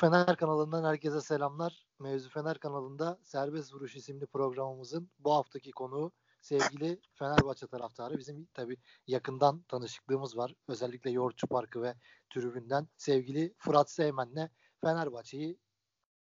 [0.00, 1.86] Fener kanalından herkese selamlar.
[1.98, 8.18] Mevzu Fener kanalında Serbest Vuruş isimli programımızın bu haftaki konuğu sevgili Fenerbahçe taraftarı.
[8.18, 8.76] Bizim tabi
[9.06, 10.54] yakından tanışıklığımız var.
[10.68, 11.94] Özellikle Yoğurtçu Parkı ve
[12.30, 14.50] tribünden sevgili Fırat Seymen'le
[14.80, 15.58] Fenerbahçe'yi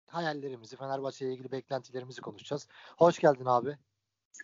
[0.07, 2.67] hayallerimizi, Fenerbahçe ile ilgili beklentilerimizi konuşacağız.
[2.97, 3.77] Hoş geldin abi.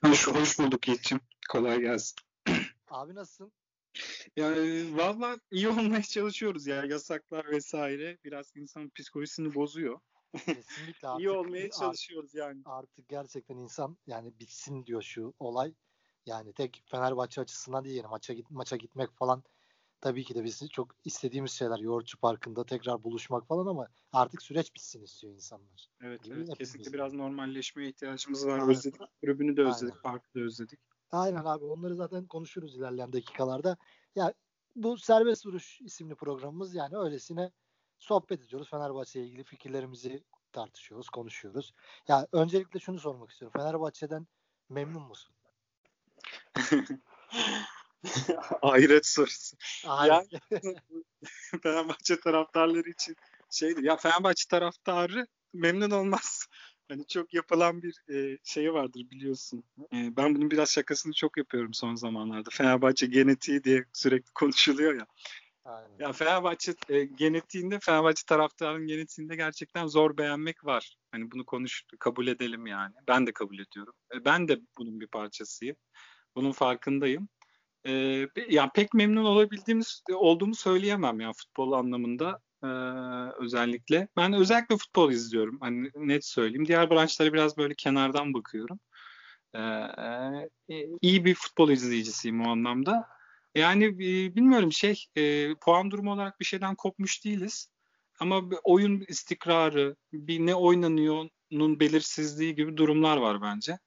[0.05, 1.21] Hoş, hoş bulduk Yiğit'ciğim.
[1.49, 2.15] Kolay gelsin.
[2.87, 3.51] Abi nasılsın?
[4.35, 6.85] Yani valla iyi olmaya çalışıyoruz ya.
[6.85, 9.99] Yasaklar vesaire biraz insanın psikolojisini bozuyor.
[10.45, 12.61] Kesinlikle artık, iyi olmaya çalışıyoruz yani.
[12.65, 15.73] Artık gerçekten insan yani bitsin diyor şu olay.
[16.25, 19.43] Yani tek Fenerbahçe açısından değil yani maça git maça gitmek falan
[20.01, 24.75] tabii ki de biz çok istediğimiz şeyler Yoğurtçu Parkı'nda tekrar buluşmak falan ama artık süreç
[24.75, 25.89] bitsin istiyor insanlar.
[26.01, 28.59] Evet, evet kesinlikle biraz normalleşmeye ihtiyacımız var.
[28.59, 28.69] Aynen.
[28.69, 29.01] Özledik.
[29.21, 30.01] Kulübünü de özledik, Aynen.
[30.01, 30.79] parkı da özledik.
[31.11, 33.77] Aynen abi onları zaten konuşuruz ilerleyen dakikalarda.
[34.15, 34.33] Ya
[34.75, 37.51] bu Serbest Vuruş isimli programımız yani öylesine
[37.99, 38.69] sohbet ediyoruz.
[38.69, 41.73] Fenerbahçe ile ilgili fikirlerimizi tartışıyoruz, konuşuyoruz.
[42.07, 43.61] Ya öncelikle şunu sormak istiyorum.
[43.61, 44.27] Fenerbahçe'den
[44.69, 45.35] memnun musun?
[48.61, 49.57] Ahiret sorusu.
[49.85, 50.27] Yani,
[51.63, 53.15] Fenerbahçe taraftarları için
[53.49, 53.85] şeydi.
[53.85, 56.47] Ya Fenerbahçe taraftarı memnun olmaz.
[56.89, 59.63] Hani çok yapılan bir e, şey vardır biliyorsun.
[59.93, 62.49] E, ben bunun biraz şakasını çok yapıyorum son zamanlarda.
[62.49, 65.07] Fenerbahçe genetiği diye sürekli konuşuluyor ya.
[65.65, 65.95] Aynen.
[65.99, 70.97] Ya Fenerbahçe e, genetiğinde, Fenerbahçe taraftarının genetiğinde gerçekten zor beğenmek var.
[71.11, 72.95] Hani bunu konuş, kabul edelim yani.
[73.07, 73.93] Ben de kabul ediyorum.
[74.15, 75.75] E, ben de bunun bir parçasıyım.
[76.35, 77.29] Bunun farkındayım.
[77.87, 77.91] E,
[78.49, 82.39] yani pek memnun olabildiğimiz olduğumu söyleyemem ya futbol anlamında
[83.39, 84.07] özellikle.
[84.17, 85.57] Ben özellikle futbol izliyorum.
[85.61, 86.67] Hani net söyleyeyim.
[86.67, 88.79] Diğer branşlara biraz böyle kenardan bakıyorum.
[89.55, 89.59] E,
[91.01, 93.07] iyi bir futbol izleyicisiyim o anlamda.
[93.55, 97.71] Yani e, bilmiyorum şey e, puan durumu olarak bir şeyden kopmuş değiliz.
[98.19, 103.79] Ama oyun istikrarı, bir ne oynanıyor'nun belirsizliği gibi durumlar var bence.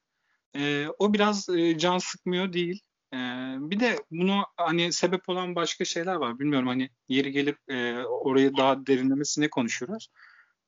[0.56, 2.80] E, o biraz e, can sıkmıyor değil.
[3.14, 3.16] Ee,
[3.58, 6.38] bir de bunu hani sebep olan başka şeyler var.
[6.38, 10.08] Bilmiyorum hani yeri gelip e, orayı daha derinlemesine konuşuruz.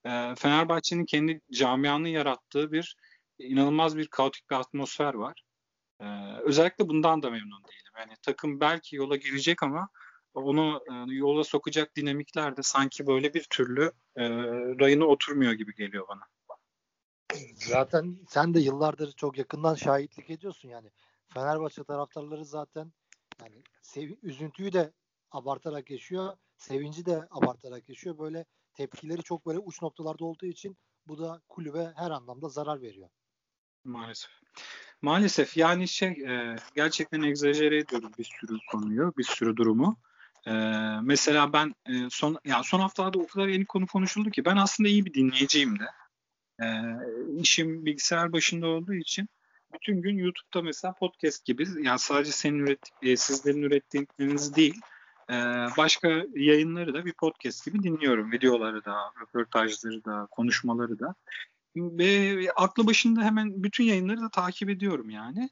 [0.05, 2.97] E, Fenerbahçe'nin kendi camianın yarattığı bir
[3.39, 5.43] inanılmaz bir kaotik bir atmosfer var.
[6.01, 6.07] E,
[6.43, 7.93] özellikle bundan da memnun değilim.
[7.99, 9.89] Yani takım belki yola girecek ama
[10.35, 14.29] onu e, yola sokacak dinamikler de sanki böyle bir türlü e,
[14.81, 16.23] rayına oturmuyor gibi geliyor bana.
[17.55, 20.91] Zaten sen de yıllardır çok yakından şahitlik ediyorsun yani.
[21.35, 22.93] Fenerbahçe taraftarları zaten
[23.41, 24.93] yani sev- üzüntüyü de
[25.31, 28.19] abartarak yaşıyor, sevinci de abartarak yaşıyor.
[28.19, 28.45] Böyle
[28.75, 30.77] tepkileri çok böyle uç noktalarda olduğu için
[31.07, 33.09] bu da kulübe her anlamda zarar veriyor.
[33.85, 34.31] Maalesef.
[35.03, 39.97] Maalesef yani şey e, gerçekten egzajere ediyoruz bir sürü konuyu, bir sürü durumu.
[40.47, 40.53] E,
[41.03, 44.89] mesela ben e, son ya son haftalarda o kadar yeni konu konuşuldu ki ben aslında
[44.89, 45.85] iyi bir dinleyiciyim de.
[46.61, 46.67] E,
[47.41, 49.29] işim bilgisayar başında olduğu için
[49.75, 54.81] bütün gün YouTube'da mesela podcast gibi yani sadece senin ürettik, e, sizlerin ürettiğiniz değil
[55.31, 55.35] e,
[55.77, 58.33] başka yayınları da bir podcast gibi dinliyorum.
[58.33, 61.15] Videoları da, röportajları da, konuşmaları da.
[61.77, 65.49] Ve aklı başında hemen bütün yayınları da takip ediyorum yani.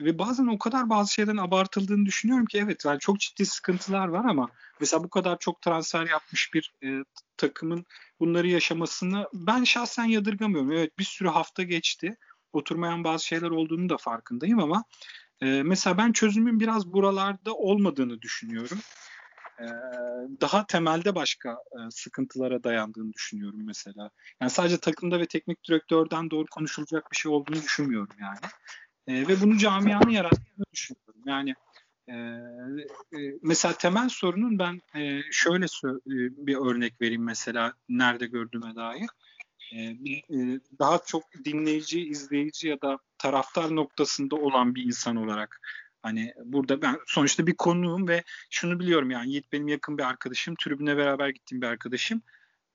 [0.00, 4.24] Ve bazen o kadar bazı şeylerin abartıldığını düşünüyorum ki evet yani çok ciddi sıkıntılar var
[4.24, 4.48] ama
[4.80, 7.04] mesela bu kadar çok transfer yapmış bir e,
[7.36, 7.84] takımın
[8.20, 10.72] bunları yaşamasını ben şahsen yadırgamıyorum.
[10.72, 12.16] Evet bir sürü hafta geçti
[12.52, 14.84] oturmayan bazı şeyler olduğunu da farkındayım ama
[15.40, 18.78] e, mesela ben çözümün biraz buralarda olmadığını düşünüyorum.
[19.60, 19.66] E,
[20.40, 24.10] daha temelde başka e, sıkıntılara dayandığını düşünüyorum mesela.
[24.40, 28.38] Yani sadece takımda ve teknik direktörden doğru konuşulacak bir şey olduğunu düşünmüyorum yani.
[29.06, 31.22] E, ve bunu camianın yarattığını düşünüyorum.
[31.26, 31.54] Yani
[32.08, 32.14] e,
[33.18, 39.08] e, mesela temel sorunun ben e, şöyle e, bir örnek vereyim mesela nerede gördüğüme dair.
[39.72, 45.60] Ee, e, daha çok dinleyici, izleyici ya da taraftar noktasında olan bir insan olarak
[46.02, 50.54] hani burada ben sonuçta bir konuğum ve şunu biliyorum yani Yiğit benim yakın bir arkadaşım,
[50.54, 52.22] tribüne beraber gittiğim bir arkadaşım.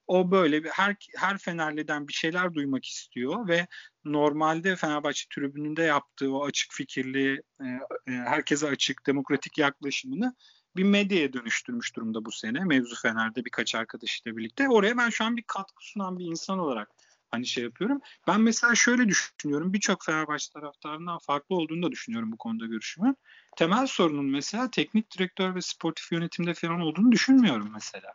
[0.06, 3.66] O böyle bir her her Fenerli'den bir şeyler duymak istiyor ve
[4.04, 7.66] normalde Fenerbahçe tribününde yaptığı o açık fikirli, e,
[8.08, 10.34] e, herkese açık, demokratik yaklaşımını
[10.76, 12.64] bir medyaya dönüştürmüş durumda bu sene.
[12.64, 14.68] Mevzu Fener'de birkaç arkadaşıyla birlikte.
[14.68, 16.90] Oraya ben şu an bir katkı sunan bir insan olarak
[17.30, 18.00] hani şey yapıyorum.
[18.26, 19.72] Ben mesela şöyle düşünüyorum.
[19.72, 23.14] Birçok Fenerbahçe taraftarından farklı olduğunu da düşünüyorum bu konuda görüşümü.
[23.56, 28.12] Temel sorunun mesela teknik direktör ve sportif yönetimde falan olduğunu düşünmüyorum mesela.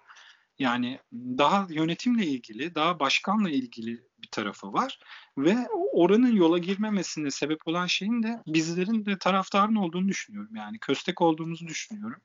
[0.59, 4.99] Yani daha yönetimle ilgili, daha başkanla ilgili bir tarafı var
[5.37, 10.55] ve oranın yola girmemesine sebep olan şeyin de bizlerin de taraftarın olduğunu düşünüyorum.
[10.55, 12.21] Yani köstek olduğumuzu düşünüyorum.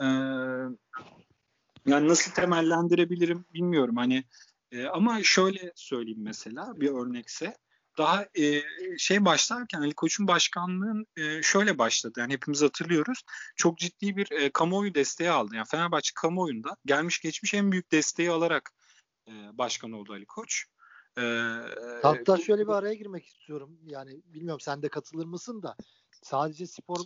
[0.00, 0.06] Ee,
[1.86, 3.96] yani nasıl temellendirebilirim bilmiyorum.
[3.96, 4.24] Hani
[4.72, 7.56] E, ama şöyle söyleyeyim mesela bir örnekse
[7.98, 8.62] daha e,
[8.98, 12.20] şey başlarken Ali Koç'un başkanlığın e, şöyle başladı.
[12.20, 13.22] Yani hepimiz hatırlıyoruz.
[13.56, 15.54] Çok ciddi bir e, kamuoyu desteği aldı.
[15.54, 18.70] Yani Fenerbahçe kamuoyunda gelmiş geçmiş en büyük desteği alarak
[19.28, 20.64] e, başkan oldu Ali Koç.
[21.18, 21.22] E,
[22.02, 23.78] Hatta şöyle bir araya girmek istiyorum.
[23.82, 25.76] Yani bilmiyorum sen de katılır mısın da
[26.22, 26.98] sadece spor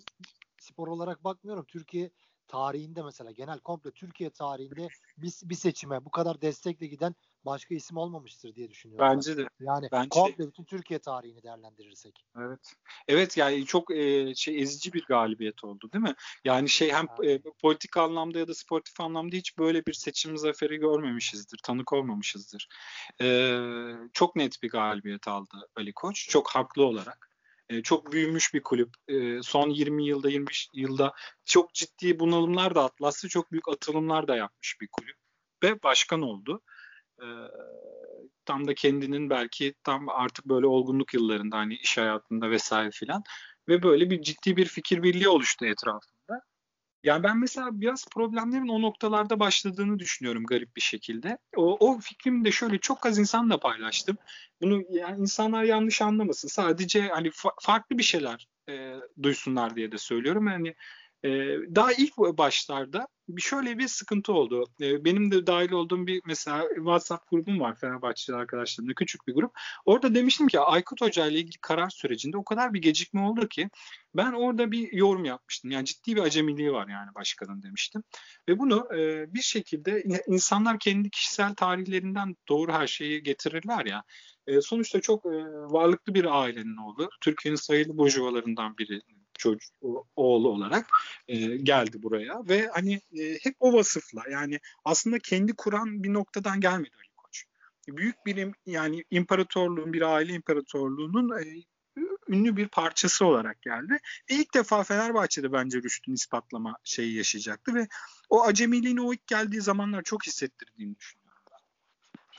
[0.60, 1.64] spor olarak bakmıyorum.
[1.64, 2.10] Türkiye
[2.48, 4.88] tarihinde mesela genel komple Türkiye tarihinde
[5.18, 9.06] bir, bir seçime bu kadar destekle giden başka isim olmamıştır diye düşünüyorum.
[9.10, 9.48] Bence de.
[9.60, 12.24] Yani Bence komple bütün Türkiye tarihini değerlendirirsek.
[12.38, 12.74] Evet.
[13.08, 16.14] Evet yani çok e, şey ezici bir galibiyet oldu değil mi?
[16.44, 17.46] Yani şey hem evet.
[17.46, 21.58] e, politik anlamda ya da sportif anlamda hiç böyle bir seçim zaferi görmemişizdir.
[21.62, 22.68] Tanık olmamışızdır.
[23.20, 23.58] E,
[24.12, 26.28] çok net bir galibiyet aldı Ali Koç.
[26.28, 27.30] Çok haklı olarak.
[27.68, 28.94] E, çok büyümüş bir kulüp.
[29.08, 31.12] E, son 20 yılda 25 yılda
[31.44, 33.28] çok ciddi bunalımlar da atlattı.
[33.28, 35.16] Çok büyük atılımlar da yapmış bir kulüp
[35.62, 36.62] ve başkan oldu.
[37.20, 37.26] E,
[38.44, 43.22] tam da kendinin belki tam artık böyle olgunluk yıllarında hani iş hayatında vesaire filan
[43.68, 46.40] ve böyle bir ciddi bir fikir birliği oluştu etrafında.
[47.04, 51.38] Yani ben mesela biraz problemlerin o noktalarda başladığını düşünüyorum garip bir şekilde.
[51.56, 54.16] O, o fikrimi de şöyle çok az insanla paylaştım.
[54.62, 56.48] Bunu yani insanlar yanlış anlamasın.
[56.48, 60.46] Sadece hani fa- farklı bir şeyler e, duysunlar diye de söylüyorum.
[60.46, 60.74] Yani
[61.74, 64.64] daha ilk başlarda bir şöyle bir sıkıntı oldu.
[64.80, 69.52] E, benim de dahil olduğum bir mesela WhatsApp grubum var Fenerbahçeli arkadaşlarımla küçük bir grup.
[69.84, 73.70] Orada demiştim ki Aykut Hoca ile ilgili karar sürecinde o kadar bir gecikme oldu ki
[74.14, 75.70] ben orada bir yorum yapmıştım.
[75.70, 78.02] Yani ciddi bir acemiliği var yani başkanın demiştim.
[78.48, 84.02] Ve bunu e, bir şekilde insanlar kendi kişisel tarihlerinden doğru her şeyi getirirler ya.
[84.46, 87.10] E, sonuçta çok e, varlıklı bir ailenin oğlu.
[87.20, 89.00] Türkiye'nin sayılı burjuvalarından biri
[89.38, 89.72] çocuk
[90.16, 90.86] oğlu olarak
[91.28, 96.60] e, geldi buraya ve hani e, hep o vasıfla yani aslında kendi kuran bir noktadan
[96.60, 97.44] gelmedi Ali Koç.
[97.88, 101.64] Büyük bir yani imparatorluğun bir aile imparatorluğunun e,
[102.28, 103.92] ünlü bir parçası olarak geldi.
[104.30, 107.88] Ve ilk defa Fenerbahçe'de bence Rüştü'nün ispatlama şeyi yaşayacaktı ve
[108.28, 111.24] o acemiliğini o ilk geldiği zamanlar çok hissettirdiğini düşünüyorum.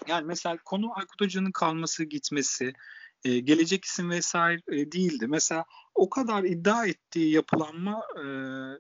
[0.08, 2.74] Yani mesela konu Aykut Hoca'nın kalması, gitmesi,
[3.26, 5.28] e, gelecek isim vesaire e, değildi.
[5.28, 8.26] Mesela o kadar iddia ettiği yapılanma e,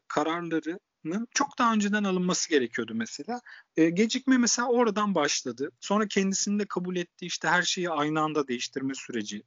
[0.07, 3.41] kararlarının çok daha önceden alınması gerekiyordu mesela.
[3.77, 5.71] E, gecikme mesela oradan başladı.
[5.79, 7.25] Sonra kendisini de kabul etti.
[7.25, 9.43] İşte her şeyi aynı anda değiştirme süreci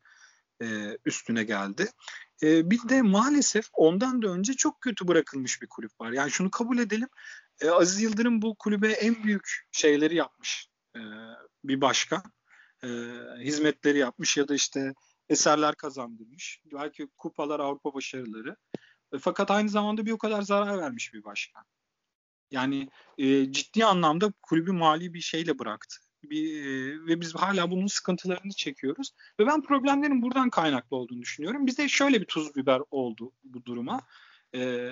[0.63, 1.89] e, üstüne geldi.
[2.43, 6.13] E, bir de maalesef ondan da önce çok kötü bırakılmış bir kulüp var.
[6.13, 7.09] Yani şunu kabul edelim.
[7.61, 11.01] E, Aziz Yıldırım bu kulübe en büyük şeyleri yapmış e,
[11.65, 12.23] bir başkan
[12.85, 12.89] e,
[13.41, 14.95] hizmetleri yapmış ya da işte
[15.29, 16.61] eserler kazandırmış.
[16.73, 18.57] Belki kupalar, Avrupa başarıları.
[19.13, 21.65] E, fakat aynı zamanda bir o kadar zarar vermiş bir başkan.
[22.51, 22.89] Yani
[23.19, 25.97] e, ciddi anlamda kulübü mali bir şeyle bıraktı.
[26.23, 29.11] Bir, e, ve biz hala bunun sıkıntılarını çekiyoruz.
[29.41, 31.67] Ve ben problemlerin buradan kaynaklı olduğunu düşünüyorum.
[31.67, 34.01] Bize şöyle bir tuz biber oldu bu duruma.
[34.55, 34.91] Ee,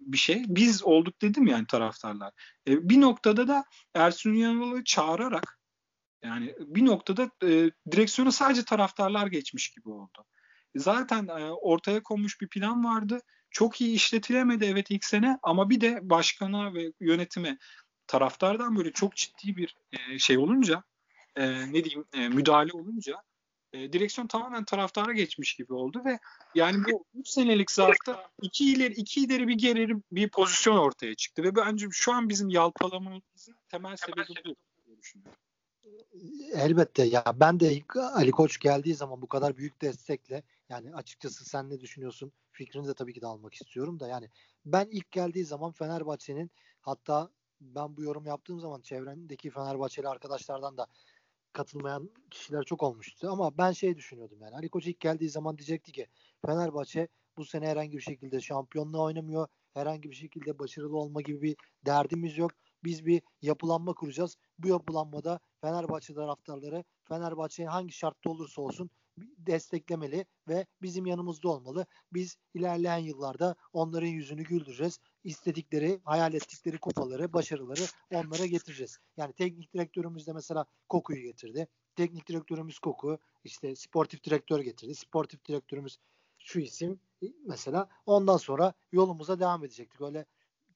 [0.00, 0.44] bir şey.
[0.46, 2.32] Biz olduk dedim yani taraftarlar.
[2.68, 3.64] Ee, bir noktada da
[3.94, 5.55] Ersun Yanal'ı çağırarak
[6.26, 10.24] yani bir noktada e, direksiyona sadece taraftarlar geçmiş gibi oldu.
[10.76, 13.20] Zaten e, ortaya konmuş bir plan vardı.
[13.50, 17.58] Çok iyi işletilemedi evet ilk sene ama bir de başkana ve yönetime
[18.06, 20.82] taraftardan böyle çok ciddi bir e, şey olunca
[21.36, 23.22] e, ne diyeyim e, müdahale olunca
[23.72, 26.18] e, direksiyon tamamen taraftara geçmiş gibi oldu ve
[26.54, 31.42] yani bu 3 senelik zarfta iki ileri iki ileri bir geri bir pozisyon ortaya çıktı
[31.42, 34.56] ve bence şu an bizim yalpalamamızın temel sebebi bu
[34.86, 35.38] diye düşünüyorum
[36.52, 41.70] elbette ya ben de Ali Koç geldiği zaman bu kadar büyük destekle yani açıkçası sen
[41.70, 44.30] ne düşünüyorsun fikrini de tabii ki de almak istiyorum da yani
[44.64, 46.50] ben ilk geldiği zaman Fenerbahçe'nin
[46.80, 50.86] hatta ben bu yorum yaptığım zaman çevremdeki Fenerbahçeli arkadaşlardan da
[51.52, 55.92] katılmayan kişiler çok olmuştu ama ben şey düşünüyordum yani Ali Koç ilk geldiği zaman diyecekti
[55.92, 56.06] ki
[56.46, 59.48] Fenerbahçe bu sene herhangi bir şekilde şampiyonluğa oynamıyor.
[59.74, 62.52] Herhangi bir şekilde başarılı olma gibi bir derdimiz yok.
[62.86, 64.36] Biz bir yapılanma kuracağız.
[64.58, 68.90] Bu yapılanmada Fenerbahçe taraftarları Fenerbahçe hangi şartta olursa olsun
[69.38, 71.86] desteklemeli ve bizim yanımızda olmalı.
[72.12, 74.98] Biz ilerleyen yıllarda onların yüzünü güldüreceğiz.
[75.24, 78.98] İstedikleri, hayal ettikleri kupaları, başarıları onlara getireceğiz.
[79.16, 81.68] Yani teknik direktörümüz de mesela Koku'yu getirdi.
[81.96, 84.94] Teknik direktörümüz Koku, işte sportif direktör getirdi.
[84.94, 85.98] Sportif direktörümüz
[86.38, 87.00] şu isim
[87.46, 90.00] mesela ondan sonra yolumuza devam edecektik.
[90.00, 90.26] Öyle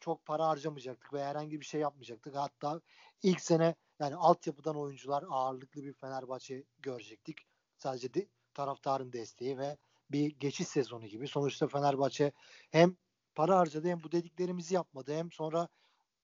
[0.01, 2.37] çok para harcamayacaktık ve herhangi bir şey yapmayacaktık.
[2.37, 2.81] Hatta
[3.23, 7.39] ilk sene yani altyapıdan oyuncular ağırlıklı bir Fenerbahçe görecektik.
[7.79, 9.77] Sadece de, taraftarın desteği ve
[10.11, 11.29] bir geçiş sezonu gibi.
[11.29, 12.33] Sonuçta Fenerbahçe
[12.71, 12.97] hem
[13.35, 15.69] para harcadı hem bu dediklerimizi yapmadı hem sonra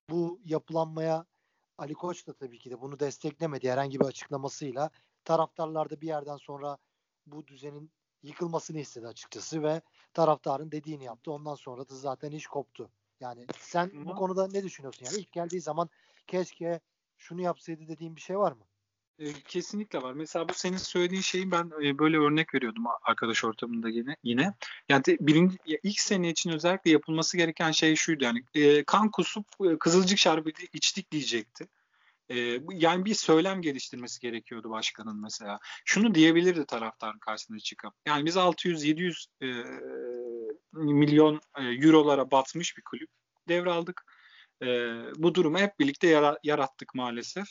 [0.09, 1.25] bu yapılanmaya
[1.77, 4.89] Ali Koç da tabii ki de bunu desteklemedi herhangi bir açıklamasıyla.
[5.23, 6.77] Taraftarlar da bir yerden sonra
[7.25, 7.91] bu düzenin
[8.23, 9.81] yıkılmasını istedi açıkçası ve
[10.13, 11.31] taraftarın dediğini yaptı.
[11.31, 12.91] Ondan sonra da zaten iş koptu.
[13.19, 15.05] Yani sen bu konuda ne düşünüyorsun?
[15.05, 15.89] Yani ilk geldiği zaman
[16.27, 16.79] keşke
[17.17, 18.63] şunu yapsaydı dediğin bir şey var mı?
[19.19, 20.13] E, kesinlikle var.
[20.13, 24.15] Mesela bu senin söylediğin şeyin ben e, böyle örnek veriyordum arkadaş ortamında yine.
[24.23, 24.53] yine.
[24.89, 29.77] Yani birinci, ilk sene için özellikle yapılması gereken şey şuydu yani e, kan kusup e,
[29.77, 31.67] kızılcık şerbeti içtik diyecekti.
[32.29, 35.59] E, yani bir söylem geliştirmesi gerekiyordu başkanın mesela.
[35.85, 37.93] Şunu diyebilirdi taraftarın karşısına çıkıp.
[38.05, 39.47] Yani biz 600-700 e,
[40.73, 43.09] milyon e, eurolara batmış bir kulüp
[43.47, 44.03] devraldık.
[44.61, 44.67] E,
[45.15, 47.47] bu durumu hep birlikte yara, yarattık maalesef.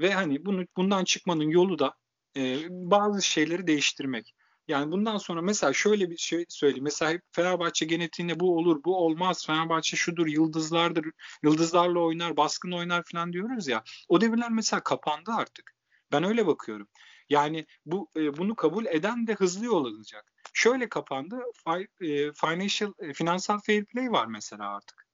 [0.00, 1.94] Ve hani bunu bundan çıkmanın yolu da
[2.36, 4.34] e, bazı şeyleri değiştirmek.
[4.68, 6.84] Yani bundan sonra mesela şöyle bir şey söyleyeyim.
[6.84, 9.46] Mesela Fenerbahçe genetiğinde bu olur, bu olmaz.
[9.46, 11.06] Fenerbahçe şudur, yıldızlardır,
[11.42, 13.82] yıldızlarla oynar, baskın oynar falan diyoruz ya.
[14.08, 15.74] O devirler mesela kapandı artık.
[16.12, 16.88] Ben öyle bakıyorum.
[17.30, 20.32] Yani bu e, bunu kabul eden de hızlı yol alacak.
[20.52, 21.40] Şöyle kapandı.
[21.64, 25.06] Fi, e, financial e, finansal fair play var mesela artık.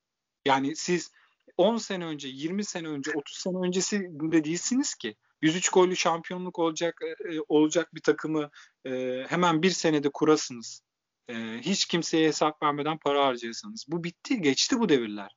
[0.46, 1.10] Yani siz
[1.56, 5.16] 10 sene önce, 20 sene önce, 30 sene öncesi de değilsiniz ki.
[5.42, 8.50] 103 gollü şampiyonluk olacak e, olacak bir takımı
[8.86, 10.82] e, hemen bir senede kurasınız.
[11.28, 13.84] E, hiç kimseye hesap vermeden para harcayasınız.
[13.88, 15.36] Bu bitti, geçti bu devirler.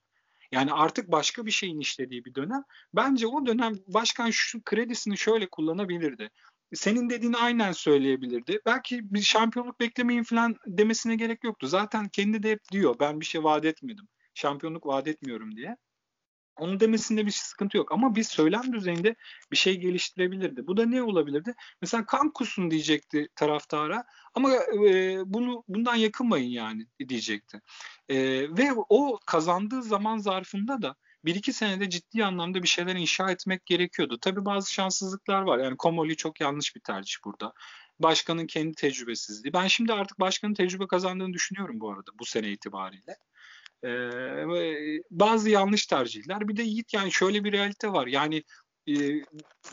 [0.51, 2.63] Yani artık başka bir şeyin işlediği bir dönem.
[2.93, 6.29] Bence o dönem başkan şu kredisini şöyle kullanabilirdi.
[6.73, 8.59] Senin dediğini aynen söyleyebilirdi.
[8.65, 11.67] Belki bir şampiyonluk beklemeyin falan demesine gerek yoktu.
[11.67, 14.07] Zaten kendi de hep diyor ben bir şey vaat etmedim.
[14.33, 15.77] Şampiyonluk vaat etmiyorum diye.
[16.57, 17.91] Onun demesinde bir sıkıntı yok.
[17.91, 19.15] Ama bir söylem düzeyinde
[19.51, 20.67] bir şey geliştirebilirdi.
[20.67, 21.55] Bu da ne olabilirdi?
[21.81, 27.61] Mesela kan kusun diyecekti taraftara ama e, bunu bundan yakınmayın yani diyecekti.
[28.09, 28.17] E,
[28.57, 30.95] ve o kazandığı zaman zarfında da
[31.27, 34.17] bir iki senede ciddi anlamda bir şeyler inşa etmek gerekiyordu.
[34.21, 35.59] Tabii bazı şanssızlıklar var.
[35.59, 37.53] Yani Komoli çok yanlış bir tercih burada.
[37.99, 39.53] Başkanın kendi tecrübesizliği.
[39.53, 43.17] Ben şimdi artık başkanın tecrübe kazandığını düşünüyorum bu arada bu sene itibariyle.
[43.83, 43.89] E,
[45.11, 46.47] bazı yanlış tercihler.
[46.47, 48.07] Bir de Yiğit yani şöyle bir realite var.
[48.07, 48.43] Yani
[48.87, 48.93] e,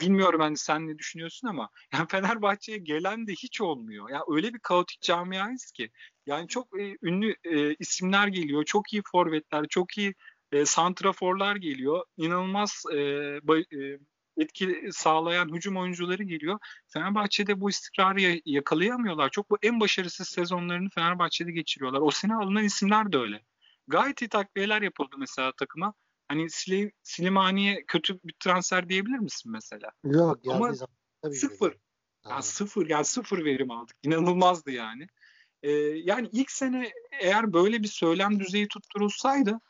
[0.01, 4.11] bilmiyorum hani sen ne düşünüyorsun ama yani Fenerbahçe'ye gelen de hiç olmuyor.
[4.11, 5.91] Ya yani öyle bir kaotik camiayız ki.
[6.27, 8.65] Yani çok e, ünlü e, isimler geliyor.
[8.65, 10.15] Çok iyi forvetler, çok iyi
[10.55, 12.05] e, santraforlar geliyor.
[12.17, 13.99] İnanılmaz e, e,
[14.37, 16.59] etki sağlayan hücum oyuncuları geliyor.
[16.87, 19.31] Fenerbahçe'de bu istikrarı yakalayamıyorlar.
[19.31, 22.01] Çok bu en başarısız sezonlarını Fenerbahçe'de geçiriyorlar.
[22.01, 23.45] O sene alınan isimler de öyle
[23.87, 25.95] gayet iyi takviyeler yapıldı mesela takıma.
[26.29, 26.47] Hani
[27.03, 29.91] Slimani'ye kötü bir transfer diyebilir misin mesela?
[30.05, 30.73] Yok Ama
[31.23, 31.77] tabii sıfır.
[32.29, 33.97] Yani sıfır yani sıfır verim aldık.
[34.03, 35.07] İnanılmazdı yani.
[35.63, 35.71] Ee,
[36.05, 39.61] yani ilk sene eğer böyle bir söylem düzeyi tutturulsaydı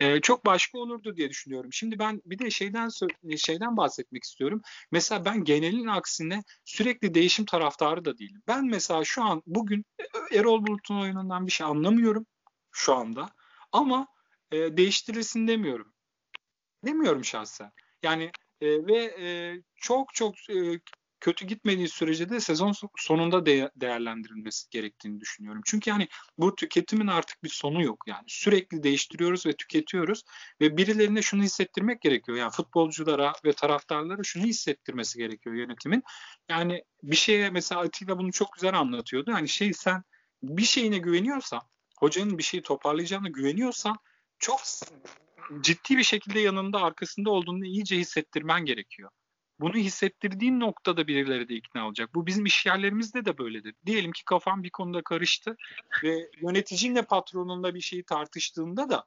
[0.00, 1.72] e, çok başka olurdu diye düşünüyorum.
[1.72, 2.88] Şimdi ben bir de şeyden
[3.36, 4.62] şeyden bahsetmek istiyorum.
[4.92, 8.42] Mesela ben genelin aksine sürekli değişim taraftarı da değilim.
[8.46, 9.84] Ben mesela şu an bugün
[10.32, 12.26] Erol Bulut'un oyunundan bir şey anlamıyorum
[12.72, 13.28] şu anda.
[13.72, 14.06] Ama
[14.52, 15.92] e, değiştirilsin demiyorum.
[16.84, 17.72] Demiyorum şahsen.
[18.02, 18.30] Yani
[18.60, 19.26] e, ve e,
[19.76, 20.80] çok çok e,
[21.20, 25.62] kötü gitmediği sürece de sezon sonunda de- değerlendirilmesi gerektiğini düşünüyorum.
[25.64, 26.08] Çünkü yani
[26.38, 28.24] bu tüketimin artık bir sonu yok yani.
[28.26, 30.22] Sürekli değiştiriyoruz ve tüketiyoruz
[30.60, 32.38] ve birilerine şunu hissettirmek gerekiyor.
[32.38, 36.02] Yani futbolculara ve taraftarlara şunu hissettirmesi gerekiyor yönetimin.
[36.48, 39.32] Yani bir şeye mesela Atilla bunu çok güzel anlatıyordu.
[39.32, 40.02] Hani şey sen
[40.42, 41.60] bir şeyine güveniyorsan
[41.98, 43.96] hocanın bir şeyi toparlayacağına güveniyorsan
[44.38, 44.60] çok
[45.60, 49.10] ciddi bir şekilde yanında arkasında olduğunu iyice hissettirmen gerekiyor.
[49.60, 52.10] Bunu hissettirdiğin noktada birileri de ikna olacak.
[52.14, 53.74] Bu bizim iş yerlerimizde de böyledir.
[53.86, 55.56] Diyelim ki kafam bir konuda karıştı
[56.02, 59.04] ve yöneticinle patronunla bir şeyi tartıştığında da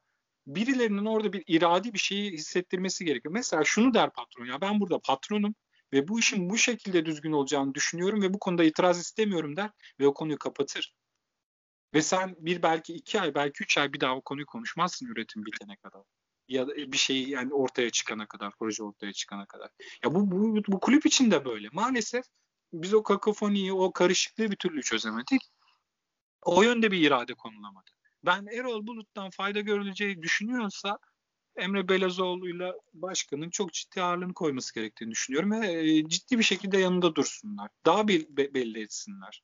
[0.48, 3.33] birilerinin orada bir iradi bir şeyi hissettirmesi gerekiyor.
[3.33, 5.55] Mesela şunu der patron ya ben burada patronum
[5.93, 9.69] ve bu işin bu şekilde düzgün olacağını düşünüyorum ve bu konuda itiraz istemiyorum der
[10.00, 10.95] ve o konuyu kapatır.
[11.93, 15.45] Ve sen bir belki iki ay belki üç ay bir daha o konuyu konuşmazsın üretim
[15.45, 16.01] bitene kadar.
[16.48, 19.70] Ya da bir şey yani ortaya çıkana kadar, proje ortaya çıkana kadar.
[20.04, 21.68] Ya bu, bu, bu kulüp için de böyle.
[21.72, 22.26] Maalesef
[22.74, 25.42] biz o kakofoniyi, o karışıklığı bir türlü çözemedik.
[26.42, 27.92] O yönde bir irade konulamadı.
[28.26, 31.00] Ben Erol Bulut'tan fayda görüleceği düşünüyorsa
[31.56, 37.16] Emre Belezoğlu'yla başkanın çok ciddi ağırlığını koyması gerektiğini düşünüyorum ve e, ciddi bir şekilde yanında
[37.16, 37.70] dursunlar.
[37.86, 39.42] Daha bir belli etsinler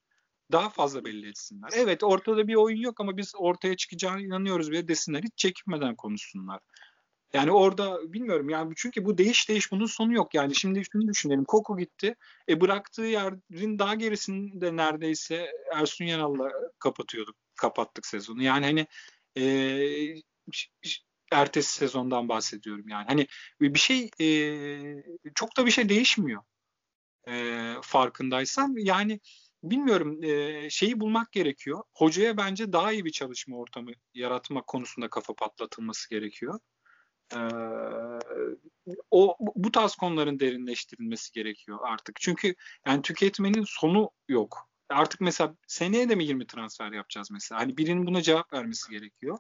[0.51, 1.69] daha fazla belli etsinler.
[1.73, 5.23] Evet ortada bir oyun yok ama biz ortaya çıkacağına inanıyoruz bile desinler.
[5.23, 6.59] Hiç çekinmeden konuşsunlar.
[7.33, 10.33] Yani orada bilmiyorum yani çünkü bu değiş değiş bunun sonu yok.
[10.33, 11.45] Yani şimdi şunu düşünelim.
[11.45, 12.15] Koko gitti.
[12.49, 17.35] E bıraktığı yerin daha gerisinde neredeyse Ersun Yanal'la kapatıyorduk.
[17.55, 18.43] Kapattık sezonu.
[18.43, 18.87] Yani hani
[19.37, 19.43] e,
[21.31, 23.05] ertesi sezondan bahsediyorum yani.
[23.07, 23.27] Hani
[23.61, 24.27] bir şey e,
[25.35, 26.43] çok da bir şey değişmiyor.
[27.27, 29.19] E, farkındaysan yani
[29.63, 31.83] bilmiyorum e, şeyi bulmak gerekiyor.
[31.93, 36.59] Hocaya bence daha iyi bir çalışma ortamı yaratmak konusunda kafa patlatılması gerekiyor.
[37.35, 37.39] E,
[39.11, 42.15] o bu tarz konuların derinleştirilmesi gerekiyor artık.
[42.21, 42.55] Çünkü
[42.87, 44.69] yani tüketmenin sonu yok.
[44.89, 47.61] Artık mesela seneye de mi 20 transfer yapacağız mesela?
[47.61, 49.39] Hani birinin buna cevap vermesi gerekiyor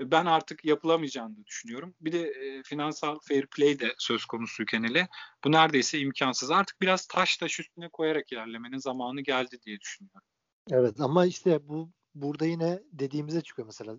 [0.00, 1.94] ben artık yapılamayacağını düşünüyorum.
[2.00, 5.08] Bir de e, finansal fair play de söz konusuyken hele
[5.44, 6.50] bu neredeyse imkansız.
[6.50, 10.22] Artık biraz taş taş üstüne koyarak ilerlemenin zamanı geldi diye düşünüyorum.
[10.70, 13.98] Evet ama işte bu burada yine dediğimize çıkıyor mesela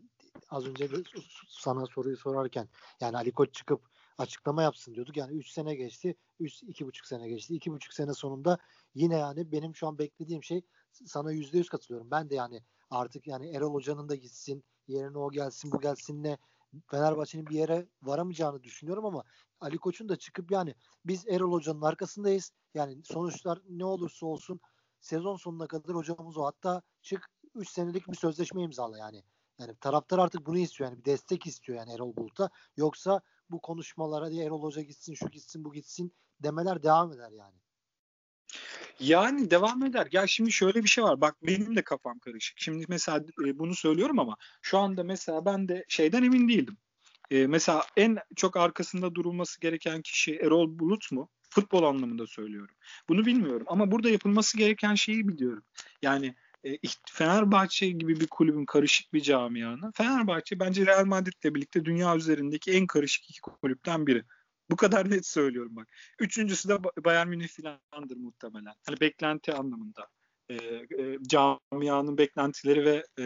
[0.51, 0.95] az önce de
[1.47, 2.69] sana soruyu sorarken
[3.01, 5.17] yani Ali Koç çıkıp açıklama yapsın diyorduk.
[5.17, 6.15] Yani 3 sene geçti.
[6.39, 7.53] 3 2,5 sene geçti.
[7.53, 8.57] 2,5 sene sonunda
[8.95, 10.61] yine yani benim şu an beklediğim şey
[11.05, 12.11] sana %100 katılıyorum.
[12.11, 16.37] Ben de yani artık yani Erol Hoca'nın da gitsin yerine o gelsin bu gelsinle
[16.87, 19.23] Fenerbahçe'nin bir yere varamayacağını düşünüyorum ama
[19.59, 22.51] Ali Koç'un da çıkıp yani biz Erol Hoca'nın arkasındayız.
[22.73, 24.59] Yani sonuçlar ne olursa olsun
[24.99, 26.45] sezon sonuna kadar hocamız o.
[26.45, 29.23] Hatta çık 3 senelik bir sözleşme imzala yani.
[29.61, 32.49] Yani taraftar artık bunu istiyor yani bir destek istiyor yani Erol Bulut'a.
[32.77, 37.55] Yoksa bu konuşmalara diye Erol Hoca gitsin şu gitsin bu gitsin demeler devam eder yani.
[38.99, 40.07] Yani devam eder.
[40.11, 41.21] Ya şimdi şöyle bir şey var.
[41.21, 42.59] Bak benim de kafam karışık.
[42.59, 46.77] Şimdi mesela e, bunu söylüyorum ama şu anda mesela ben de şeyden emin değildim.
[47.31, 51.29] E, mesela en çok arkasında durulması gereken kişi Erol Bulut mu?
[51.49, 52.75] Futbol anlamında söylüyorum.
[53.09, 55.63] Bunu bilmiyorum ama burada yapılması gereken şeyi biliyorum.
[56.01, 56.77] Yani e,
[57.09, 62.87] Fenerbahçe gibi bir kulübün karışık bir camianın Fenerbahçe bence Real Madrid'le birlikte dünya üzerindeki en
[62.87, 64.23] karışık iki kulüpten biri.
[64.69, 65.87] Bu kadar net söylüyorum bak.
[66.19, 68.73] Üçüncüsü de Bayern Münih filandır muhtemelen.
[68.85, 70.07] Hani beklenti anlamında.
[70.49, 73.25] E, e, camianın beklentileri ve e,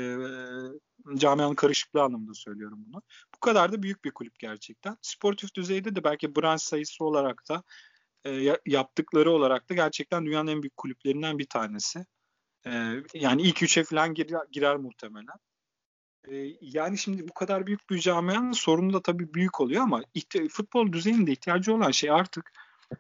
[1.17, 3.01] camianın karışıklığı anlamında söylüyorum bunu.
[3.35, 4.97] Bu kadar da büyük bir kulüp gerçekten.
[5.01, 7.63] Sportif düzeyde de belki branş sayısı olarak da
[8.25, 12.05] e, yaptıkları olarak da gerçekten dünyanın en büyük kulüplerinden bir tanesi.
[12.67, 12.71] E,
[13.13, 15.37] yani ilk üçe falan girer, girer muhtemelen.
[16.31, 20.49] Ee, yani şimdi bu kadar büyük bir camianın sorunu da tabii büyük oluyor ama ihti-
[20.49, 22.51] futbol düzeyinde ihtiyacı olan şey artık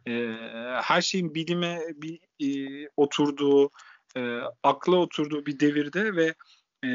[0.07, 0.35] e,
[0.83, 3.69] her şeyin bilime bir e, oturduğu,
[4.17, 6.33] e, akla oturduğu bir devirde ve
[6.85, 6.89] e,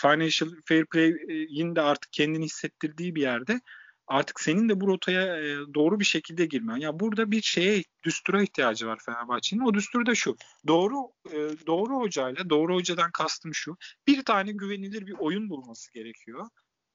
[0.00, 3.60] financial fair play'in de artık kendini hissettirdiği bir yerde
[4.10, 6.76] artık senin de bu rotaya e, doğru bir şekilde girmen.
[6.76, 9.60] Ya burada bir şeye düstura ihtiyacı var Fenerbahçe'nin.
[9.60, 10.36] O düstur da şu.
[10.66, 10.96] Doğru
[11.26, 13.76] e, doğru hocayla, doğru hocadan kastım şu.
[14.06, 16.48] Bir tane güvenilir bir oyun bulması gerekiyor.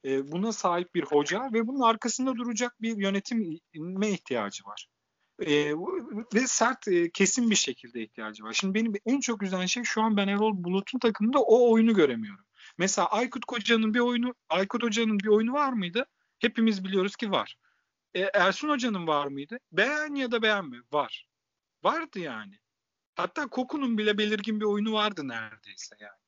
[0.05, 4.87] E, buna sahip bir hoca ve bunun arkasında duracak bir yönetime ihtiyacı var.
[5.39, 5.73] E,
[6.33, 8.53] ve sert e, kesin bir şekilde ihtiyacı var.
[8.53, 12.45] Şimdi benim en çok üzen şey şu an ben Erol Bulut'un takımında o oyunu göremiyorum.
[12.77, 16.05] Mesela Aykut Koca'nın bir oyunu, Aykut Hoca'nın bir oyunu var mıydı?
[16.39, 17.57] Hepimiz biliyoruz ki var.
[18.13, 19.59] E, Ersun Hoca'nın var mıydı?
[19.71, 20.77] Beğen ya da beğenme.
[20.91, 21.27] Var.
[21.83, 22.59] Vardı yani.
[23.15, 26.19] Hatta Koku'nun bile belirgin bir oyunu vardı neredeyse yani.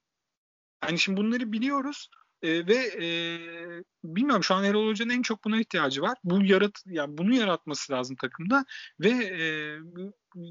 [0.82, 2.10] Hani şimdi bunları biliyoruz
[2.42, 3.08] e, ve e,
[4.04, 6.18] bilmiyorum şu an Erol Hoca'nın en çok buna ihtiyacı var.
[6.24, 8.66] Bu yarat yani bunu yaratması lazım takımda
[9.00, 9.42] ve e,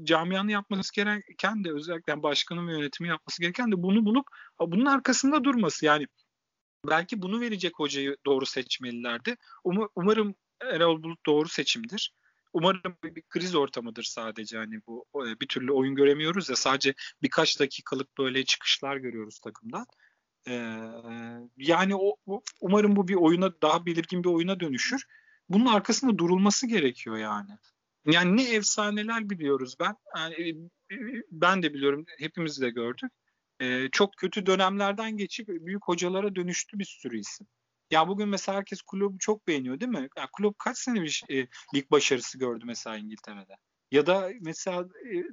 [0.03, 4.27] camianın yapması gereken de özellikle yani başkanın ve yönetimi yapması gereken de bunu bulup
[4.59, 5.85] bunun arkasında durması.
[5.85, 6.07] Yani
[6.85, 9.37] belki bunu verecek hocayı doğru seçmelilerdi.
[9.63, 12.13] Um, umarım Erol Bulut doğru seçimdir.
[12.53, 15.05] Umarım bir kriz ortamıdır sadece hani bu
[15.41, 19.85] bir türlü oyun göremiyoruz ya sadece birkaç dakikalık böyle çıkışlar görüyoruz takımdan.
[20.47, 20.83] Ee,
[21.57, 22.15] yani o,
[22.61, 25.05] umarım bu bir oyuna daha belirgin bir oyuna dönüşür.
[25.49, 27.49] Bunun arkasında durulması gerekiyor yani.
[28.05, 29.95] Yani ne efsaneler biliyoruz ben.
[30.17, 30.55] Yani,
[31.31, 33.11] ben de biliyorum hepimiz de gördük
[33.59, 37.47] e, çok kötü dönemlerden geçip büyük hocalara dönüştü bir sürü isim.
[37.91, 40.09] Ya bugün mesela herkes kulübü çok beğeniyor değil mi?
[40.17, 43.55] Ya kulüp kaç sene bir e, lig başarısı gördü mesela İngiltere'de.
[43.91, 45.23] Ya da mesela e,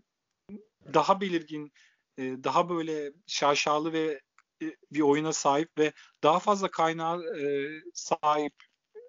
[0.95, 1.73] daha belirgin,
[2.19, 4.21] e, daha böyle şaşalı ve
[4.63, 8.55] e, bir oyuna sahip ve daha fazla kaynağı e, sahip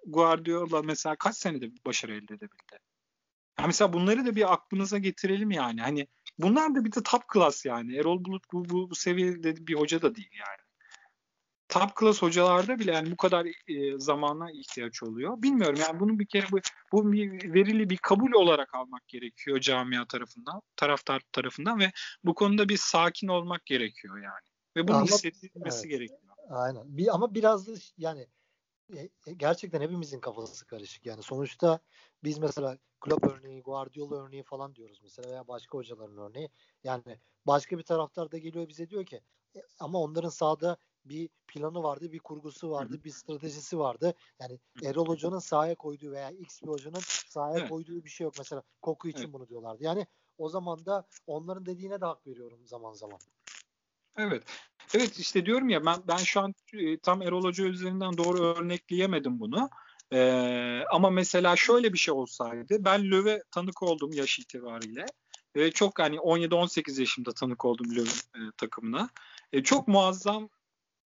[0.06, 2.78] Guardiola mesela kaç senede başarı elde edebildi?
[3.58, 5.80] Yani mesela bunları da bir aklınıza getirelim yani.
[5.80, 6.06] Hani
[6.38, 7.96] bunlar da bir de top class yani.
[7.96, 10.66] Erol Bulut bu, bu, bu seviyede bir hoca da değil yani.
[11.68, 15.42] Top class hocalarda bile yani bu kadar e, zamana ihtiyaç oluyor.
[15.42, 16.58] Bilmiyorum yani bunu bir kere bu,
[16.92, 21.92] bu bir verili bir kabul olarak almak gerekiyor camia tarafından, taraftar tarafından ve
[22.24, 24.46] bu konuda bir sakin olmak gerekiyor yani.
[24.76, 25.90] Ve bunun hissedilmesi evet.
[25.90, 26.20] gerekiyor.
[26.50, 26.82] Aynen.
[26.96, 28.26] Bir, ama biraz da yani
[29.36, 31.06] gerçekten hepimizin kafası karışık.
[31.06, 31.78] Yani sonuçta
[32.24, 36.50] biz mesela Klopp örneği, Guardiola örneği falan diyoruz mesela veya başka hocaların örneği.
[36.84, 37.02] Yani
[37.46, 39.20] başka bir taraftar da geliyor bize diyor ki
[39.56, 44.14] e, ama onların sahada bir planı vardı, bir kurgusu vardı, bir stratejisi vardı.
[44.40, 47.68] Yani Erol Hoca'nın sahaya koyduğu veya X bir hocanın sahaya evet.
[47.68, 48.34] koyduğu bir şey yok.
[48.38, 49.32] Mesela Koku için evet.
[49.32, 49.84] bunu diyorlardı.
[49.84, 50.06] Yani
[50.38, 53.18] o zaman da onların dediğine de hak veriyorum zaman zaman.
[54.16, 54.42] Evet.
[54.94, 59.40] Evet işte diyorum ya ben ben şu an e, tam Erol Hoca üzerinden doğru örnekleyemedim
[59.40, 59.70] bunu.
[60.12, 65.06] Ee, ama mesela şöyle bir şey olsaydı ben Löw'e tanık oldum yaş itibariyle.
[65.56, 69.08] Ve çok hani 17-18 yaşımda tanık oldum Löw'ün e, takımına.
[69.52, 70.48] E, çok muazzam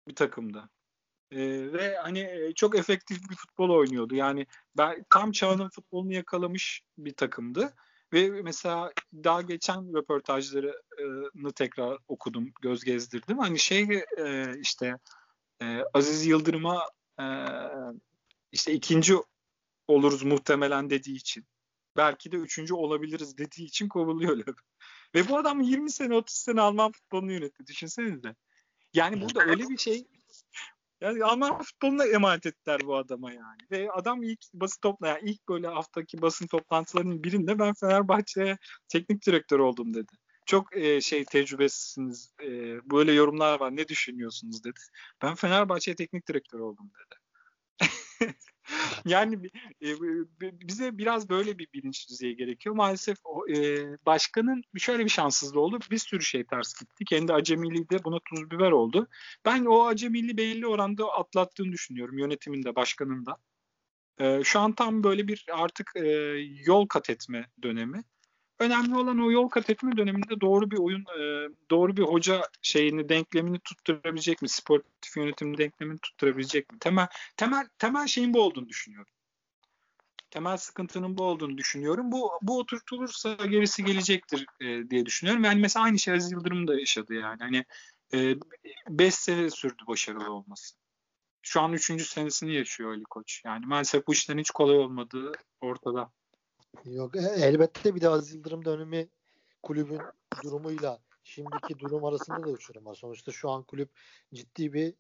[0.09, 0.71] bir takımdı.
[1.31, 1.39] E,
[1.73, 4.15] ve hani e, çok efektif bir futbol oynuyordu.
[4.15, 7.75] Yani ben tam çağının futbolunu yakalamış bir takımdı.
[8.13, 13.39] Ve mesela daha geçen röportajlarını tekrar okudum, göz gezdirdim.
[13.39, 14.99] Hani şey e, işte
[15.63, 16.89] e, Aziz Yıldırım'a
[17.21, 17.27] e,
[18.53, 19.15] işte ikinci
[19.89, 21.47] oluruz muhtemelen dediği için.
[21.97, 24.45] Belki de üçüncü olabiliriz dediği için kovuluyor
[25.15, 27.67] Ve bu adam 20 sene 30 sene Alman futbolunu yönetti.
[27.67, 28.35] Düşünsenize.
[28.95, 30.07] Yani burada öyle bir şey
[31.03, 33.61] yani Alman futboluna emanet ettiler bu adama yani.
[33.71, 39.27] Ve adam ilk basın topla yani ilk böyle haftaki basın toplantılarının birinde ben Fenerbahçe'ye teknik
[39.27, 40.13] direktör oldum dedi.
[40.47, 42.33] Çok e, şey tecrübesiniz.
[42.43, 42.51] E,
[42.91, 43.77] böyle yorumlar var.
[43.77, 44.81] Ne düşünüyorsunuz dedi.
[45.23, 47.19] Ben Fenerbahçe'ye teknik direktör oldum dedi.
[49.07, 49.51] yani
[49.83, 49.89] e,
[50.43, 52.75] bize biraz böyle bir bilinç düzeyi gerekiyor.
[52.75, 53.19] Maalesef
[53.57, 53.57] e,
[54.07, 55.79] başkanın şöyle bir şanssızlığı oldu.
[55.91, 57.05] Bir sürü şey ters gitti.
[57.05, 59.09] Kendi acemiliği de buna tuz biber oldu.
[59.45, 63.37] Ben o acemiliği belli oranda atlattığını düşünüyorum yönetiminde, başkanında.
[64.19, 66.09] E, şu an tam böyle bir artık e,
[66.67, 68.05] yol kat etme dönemi.
[68.63, 73.09] Önemli olan o yol kat etme döneminde doğru bir oyun, e, doğru bir hoca şeyini,
[73.09, 74.49] denklemini tutturabilecek mi?
[74.49, 76.79] Sportif yönetim denklemini tutturabilecek mi?
[76.79, 79.13] Temel temel temel şeyin bu olduğunu düşünüyorum.
[80.31, 82.13] Temel sıkıntının bu olduğunu düşünüyorum.
[82.13, 85.45] Bu bu oturtulursa gerisi gelecektir e, diye düşünüyorum.
[85.45, 87.39] Yani mesela aynı şey Aziz Yıldırım da yaşadı yani.
[87.39, 87.65] Hani
[88.89, 90.77] 5 e, sene sürdü başarılı olması.
[91.43, 92.07] Şu an 3.
[92.07, 93.43] senesini yaşıyor Ali Koç.
[93.45, 96.13] Yani maalesef bu işlerin hiç kolay olmadığı ortada.
[96.85, 99.09] Yok e, elbette bir de Aziz Yıldırım dönemi
[99.63, 100.01] kulübün
[100.45, 102.95] durumuyla şimdiki durum arasında da uçurum var.
[102.95, 103.91] Sonuçta şu an kulüp
[104.35, 104.95] ciddi bir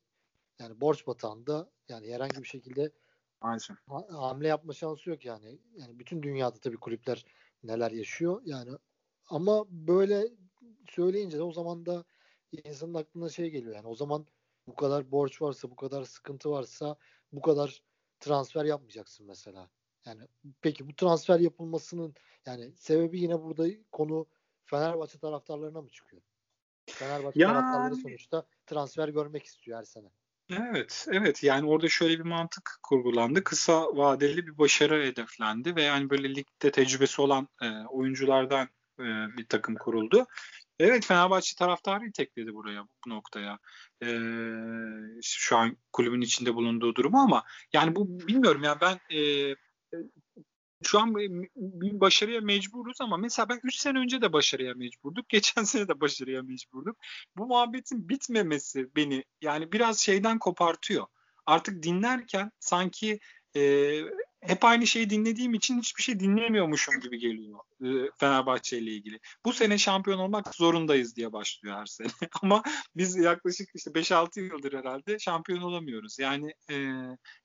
[0.58, 2.92] yani borç batağında yani herhangi bir şekilde
[3.40, 3.76] Maalesef.
[4.10, 5.58] hamle yapma şansı yok yani.
[5.76, 7.24] Yani bütün dünyada tabii kulüpler
[7.62, 8.70] neler yaşıyor yani
[9.26, 10.28] ama böyle
[10.90, 12.04] söyleyince de o zaman da
[12.64, 14.26] insanın aklına şey geliyor yani o zaman
[14.66, 16.96] bu kadar borç varsa bu kadar sıkıntı varsa
[17.32, 17.82] bu kadar
[18.20, 19.70] transfer yapmayacaksın mesela.
[20.06, 20.20] Yani
[20.62, 22.14] peki bu transfer yapılmasının
[22.46, 24.26] yani sebebi yine burada konu
[24.64, 26.22] Fenerbahçe taraftarlarına mı çıkıyor?
[26.86, 27.52] Fenerbahçe yani...
[27.52, 30.08] taraftarları sonuçta transfer görmek istiyor her sene.
[30.50, 31.42] Evet, evet.
[31.42, 33.44] Yani orada şöyle bir mantık kurgulandı.
[33.44, 39.04] Kısa vadeli bir başarı hedeflendi ve yani böyle ligde tecrübesi olan e, oyunculardan e,
[39.36, 40.26] bir takım kuruldu.
[40.78, 43.58] Evet Fenerbahçe taraftarı itekledi buraya bu noktaya.
[44.02, 44.18] Ee,
[45.22, 49.54] şu an kulübün içinde bulunduğu durumu ama yani bu bilmiyorum ya ben e,
[50.84, 51.14] şu an
[51.56, 55.28] bir başarıya mecburuz ama mesela ben 3 sene önce de başarıya mecburduk.
[55.28, 56.96] Geçen sene de başarıya mecburduk.
[57.36, 61.06] Bu muhabbetin bitmemesi beni yani biraz şeyden kopartıyor.
[61.46, 63.20] Artık dinlerken sanki
[63.56, 63.62] e,
[64.42, 69.20] hep aynı şeyi dinlediğim için hiçbir şey dinlemiyormuşum gibi geliyor e, Fenerbahçe ile ilgili.
[69.44, 72.08] Bu sene şampiyon olmak zorundayız diye başlıyor her sene.
[72.42, 72.62] Ama
[72.96, 76.18] biz yaklaşık işte 5-6 yıldır herhalde şampiyon olamıyoruz.
[76.18, 76.76] Yani e,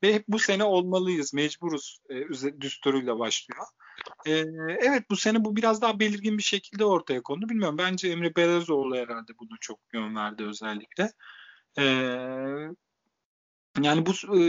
[0.04, 3.66] ve hep bu sene olmalıyız, mecburuz e, düsturuyla başlıyor.
[4.26, 4.32] E,
[4.80, 7.50] evet bu sene bu biraz daha belirgin bir şekilde ortaya kondu.
[7.50, 11.12] Bilmiyorum bence Emre Belezoğlu herhalde bunu çok yön verdi özellikle.
[11.80, 11.84] E,
[13.84, 14.42] yani bu e,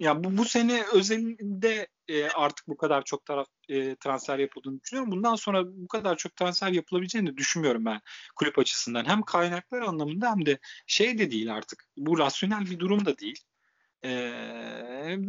[0.00, 5.12] yani bu, bu sene özelinde e, artık bu kadar çok taraf e, transfer yapıldığını düşünüyorum.
[5.12, 8.00] Bundan sonra bu kadar çok transfer yapılabileceğini düşünmüyorum ben
[8.36, 9.04] kulüp açısından.
[9.04, 11.84] Hem kaynaklar anlamında hem de şey de değil artık.
[11.96, 13.38] Bu rasyonel bir durum da değil.
[14.04, 14.10] E,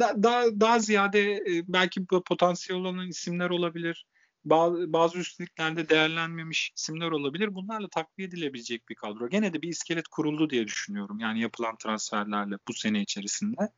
[0.00, 4.06] da, daha daha ziyade e, belki potansiyel olan isimler olabilir
[4.44, 7.54] bazı, bazı üstünlüklerde değerlenmemiş isimler olabilir.
[7.54, 9.28] Bunlarla takviye edilebilecek bir kadro.
[9.28, 11.18] Gene de bir iskelet kuruldu diye düşünüyorum.
[11.18, 13.68] Yani yapılan transferlerle bu sene içerisinde.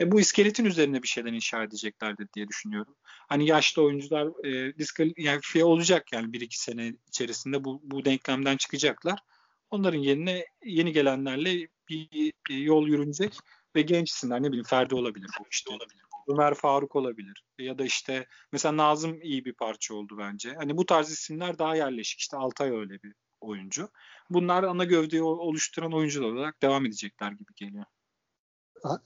[0.00, 2.94] E, bu iskeletin üzerine bir şeyler inşa edeceklerdir diye düşünüyorum.
[3.04, 9.18] Hani yaşlı oyuncular e, diskalifiye olacak yani bir iki sene içerisinde bu, bu denklemden çıkacaklar.
[9.70, 13.38] Onların yerine yeni gelenlerle bir, bir yol yürünecek
[13.76, 16.07] ve genç isimler ne bileyim Ferdi olabilir bu işte olabilir.
[16.28, 17.44] Ömer Faruk olabilir.
[17.58, 20.54] Ya da işte mesela Nazım iyi bir parça oldu bence.
[20.54, 22.20] Hani bu tarz isimler daha yerleşik.
[22.20, 23.88] İşte Altay öyle bir oyuncu.
[24.30, 27.84] Bunlar ana gövdeyi oluşturan oyuncular olarak devam edecekler gibi geliyor.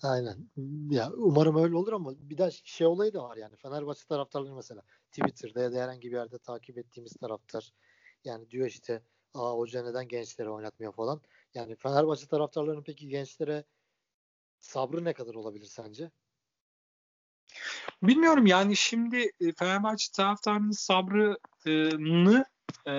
[0.02, 0.50] Aynen.
[0.90, 3.56] Ya umarım öyle olur ama bir de şey olayı da var yani.
[3.56, 4.82] Fenerbahçe taraftarları mesela
[5.12, 7.72] Twitter'da ya da herhangi bir yerde takip ettiğimiz taraftar
[8.24, 9.02] yani diyor işte
[9.34, 11.20] Aa hoca neden gençlere oynatmıyor falan.
[11.54, 13.64] Yani Fenerbahçe taraftarlarının peki gençlere
[14.58, 16.10] sabrı ne kadar olabilir sence?
[18.02, 22.44] Bilmiyorum yani şimdi e, Fenerbahçe taraftarının sabrını
[22.86, 22.94] e,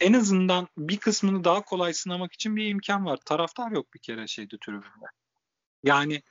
[0.00, 3.18] en azından bir kısmını daha kolay sınamak için bir imkan var.
[3.24, 5.06] Taraftar yok bir kere şeyde tribünde.
[5.82, 6.22] Yani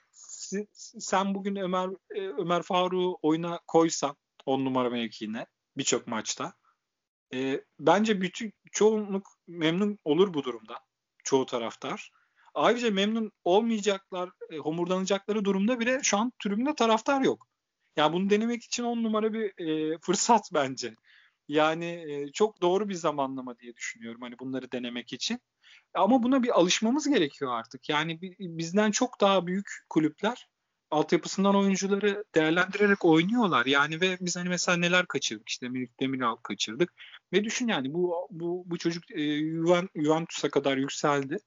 [1.00, 5.45] sen bugün Ömer e, Ömer Faruk'u oyuna koysan on numara mevkiine
[5.78, 6.54] birçok maçta
[7.80, 10.80] bence bütün çoğunluk memnun olur bu durumda.
[11.24, 12.12] Çoğu taraftar.
[12.54, 17.48] Ayrıca memnun olmayacaklar, e, homurdanacakları durumda bile şu an tribünde taraftar yok.
[17.96, 20.96] Yani bunu denemek için on numara bir e, fırsat bence.
[21.48, 25.40] Yani e, çok doğru bir zamanlama diye düşünüyorum hani bunları denemek için.
[25.94, 27.90] Ama buna bir alışmamız gerekiyor artık.
[27.90, 30.48] Yani bizden çok daha büyük kulüpler
[30.92, 33.66] altyapısından oyuncuları değerlendirerek oynuyorlar.
[33.66, 36.94] Yani ve biz hani mesela neler kaçırdık işte Melik Demiral kaçırdık.
[37.34, 39.40] Ve düşün yani bu bu bu çocuk e,
[39.96, 41.38] Juventus'a kadar yükseldi.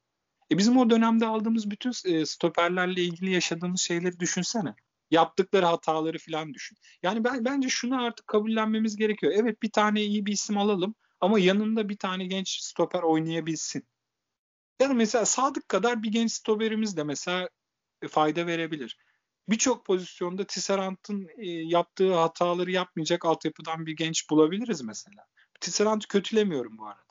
[0.51, 4.75] E bizim o dönemde aldığımız bütün e, stoperlerle ilgili yaşadığımız şeyleri düşünsene.
[5.11, 6.77] Yaptıkları hataları falan düşün.
[7.03, 9.33] Yani ben bence şunu artık kabullenmemiz gerekiyor.
[9.35, 13.87] Evet bir tane iyi bir isim alalım ama yanında bir tane genç stoper oynayabilsin.
[14.79, 17.49] Ya da mesela Sadık kadar bir genç stoperimiz de mesela
[18.09, 18.97] fayda verebilir.
[19.49, 25.25] Birçok pozisyonda Tisserant'ın e, yaptığı hataları yapmayacak altyapıdan bir genç bulabiliriz mesela.
[25.61, 27.04] Tisserant'ı kötülemiyorum bu arada.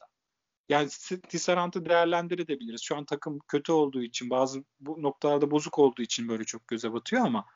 [0.68, 0.88] Yani
[1.29, 2.83] Tisserant'ı değerlendirebiliriz.
[2.83, 6.92] Şu an takım kötü olduğu için bazı bu noktalarda bozuk olduğu için böyle çok göze
[6.92, 7.46] batıyor ama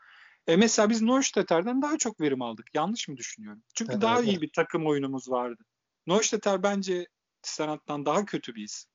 [0.47, 2.67] e mesela biz Neustadter'den daha çok verim aldık.
[2.75, 3.63] Yanlış mı düşünüyorum?
[3.75, 4.29] Çünkü evet, daha evet.
[4.29, 5.65] iyi bir takım oyunumuz vardı.
[6.07, 7.07] Neustadter bence
[7.43, 8.91] Tisserant'tan daha kötü bir isim.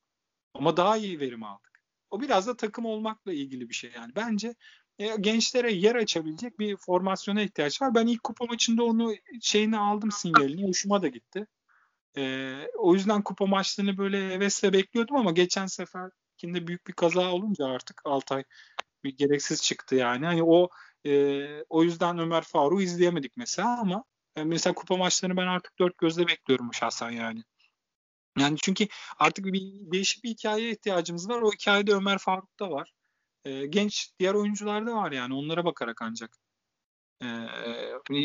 [0.54, 1.82] Ama daha iyi verim aldık.
[2.12, 4.16] O biraz da takım olmakla ilgili bir şey yani.
[4.16, 4.56] Bence
[5.00, 7.96] e, gençlere yer açabilecek bir formasyona ihtiyaç var.
[7.96, 10.68] Ben ilk kupa maçında onu şeyini aldım sinyalini.
[10.68, 11.48] Hoşuma da gitti.
[12.18, 17.66] E, o yüzden kupa maçlarını böyle hevesle bekliyordum ama geçen seferkinde büyük bir kaza olunca
[17.66, 18.44] artık Altay
[19.04, 20.26] bir gereksiz çıktı yani.
[20.26, 20.70] Hani o
[21.06, 24.04] e, o yüzden Ömer Faruk'u izleyemedik mesela ama
[24.36, 27.44] e, mesela kupa maçlarını ben artık dört gözle bekliyorum şahsen yani.
[28.40, 28.88] Yani çünkü
[29.20, 31.42] artık bir değişik bir hikayeye ihtiyacımız var.
[31.42, 32.94] O hikayede Ömer Faruk'ta var.
[33.46, 36.38] E, genç diğer oyuncularda var yani onlara bakarak ancak
[37.24, 38.22] e,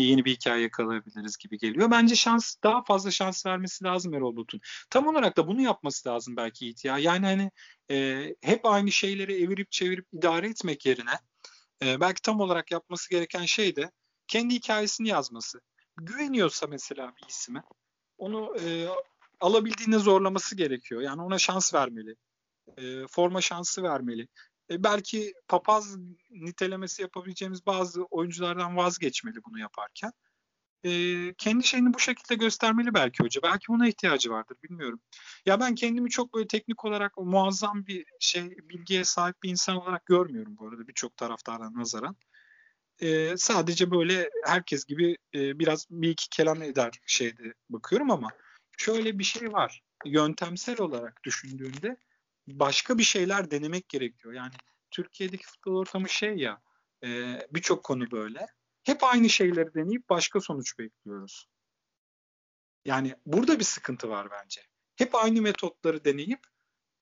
[0.00, 1.90] yeni bir hikaye yakalayabiliriz gibi geliyor.
[1.90, 4.60] Bence şans daha fazla şans vermesi lazım Erol Bulut'un.
[4.90, 6.98] Tam olarak da bunu yapması lazım belki Yiğit ya.
[6.98, 7.50] Yani hani
[7.90, 11.18] e, hep aynı şeyleri evirip çevirip idare etmek yerine
[11.84, 13.90] e, belki tam olarak yapması gereken şey de
[14.28, 15.60] kendi hikayesini yazması.
[15.96, 17.62] Güveniyorsa mesela bir isime
[18.18, 18.86] onu e,
[19.40, 21.00] alabildiğine zorlaması gerekiyor.
[21.00, 22.16] Yani ona şans vermeli.
[22.78, 24.28] E, forma şansı vermeli.
[24.70, 25.96] E, belki papaz
[26.30, 30.12] nitelemesi yapabileceğimiz bazı oyunculardan vazgeçmeli bunu yaparken.
[30.84, 30.90] E,
[31.34, 33.42] kendi şeyini bu şekilde göstermeli belki hoca.
[33.42, 35.00] Belki buna ihtiyacı vardır bilmiyorum.
[35.46, 40.06] Ya ben kendimi çok böyle teknik olarak muazzam bir şey bilgiye sahip bir insan olarak
[40.06, 42.16] görmüyorum bu arada birçok taraftardan nazaran.
[43.00, 48.28] E, sadece böyle herkes gibi e, biraz bir iki kelam eder şeyde bakıyorum ama
[48.78, 49.82] şöyle bir şey var.
[50.04, 51.96] Yöntemsel olarak düşündüğünde
[52.46, 54.34] başka bir şeyler denemek gerekiyor.
[54.34, 54.54] Yani
[54.90, 56.60] Türkiye'deki futbol ortamı şey ya
[57.04, 58.46] e, birçok konu böyle.
[58.82, 61.46] Hep aynı şeyleri deneyip başka sonuç bekliyoruz.
[62.84, 64.62] Yani burada bir sıkıntı var bence.
[64.96, 66.40] Hep aynı metotları deneyip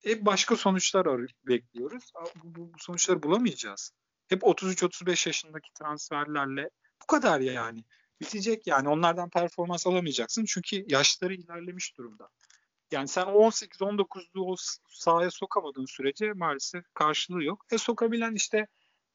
[0.03, 1.07] hep başka sonuçlar
[1.47, 2.13] bekliyoruz.
[2.45, 3.93] Bu, bu, sonuçları bulamayacağız.
[4.29, 6.71] Hep 33-35 yaşındaki transferlerle
[7.03, 7.85] bu kadar yani.
[8.21, 8.89] Bitecek yani.
[8.89, 10.45] Onlardan performans alamayacaksın.
[10.45, 12.29] Çünkü yaşları ilerlemiş durumda.
[12.93, 14.57] Yani sen 18-19'lu o
[14.89, 17.65] sahaya sokamadığın sürece maalesef karşılığı yok.
[17.71, 18.67] E sokabilen işte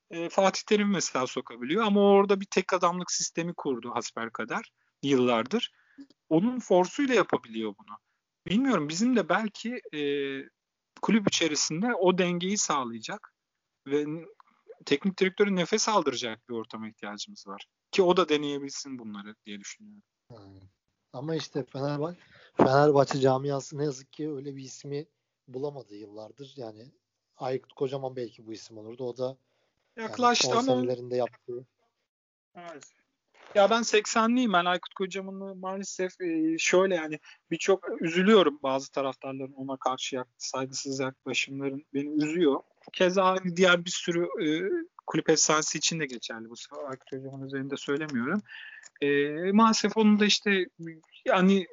[0.09, 4.71] e, Fatih Terim mesela sokabiliyor ama orada bir tek adamlık sistemi kurdu hasper kadar
[5.03, 5.71] yıllardır.
[6.29, 7.97] Onun forsuyla yapabiliyor bunu.
[8.47, 10.01] Bilmiyorum bizim de belki e,
[11.01, 13.33] kulüp içerisinde o dengeyi sağlayacak
[13.87, 14.05] ve
[14.85, 17.65] teknik direktörü nefes aldıracak bir ortama ihtiyacımız var.
[17.91, 20.03] Ki o da deneyebilsin bunları diye düşünüyorum.
[20.29, 20.59] Hmm.
[21.15, 22.19] Ama işte Fenerbahçe,
[22.57, 25.05] Fenerbahçe camiası ne yazık ki öyle bir ismi
[25.47, 26.53] bulamadı yıllardır.
[26.55, 26.91] Yani
[27.37, 29.03] Aykut Kocaman belki bu isim olurdu.
[29.03, 29.37] O da
[29.95, 31.65] yaklaştı yani ama yaptığı.
[32.55, 32.83] Evet.
[33.55, 34.53] Ya ben 80'liyim.
[34.53, 37.19] Ben Aykut Kocaman'ı maalesef e, şöyle yani
[37.51, 42.59] birçok üzülüyorum bazı taraftarların ona karşı yak, saygısız yaklaşımların beni üzüyor.
[42.93, 44.47] Keza hani diğer bir sürü e,
[45.07, 46.55] kulüp efsanesi için de geçerli bu.
[46.87, 48.41] Aykut Kocaman üzerinde söylemiyorum.
[49.01, 50.65] E, maalesef onun da işte
[51.25, 51.67] yani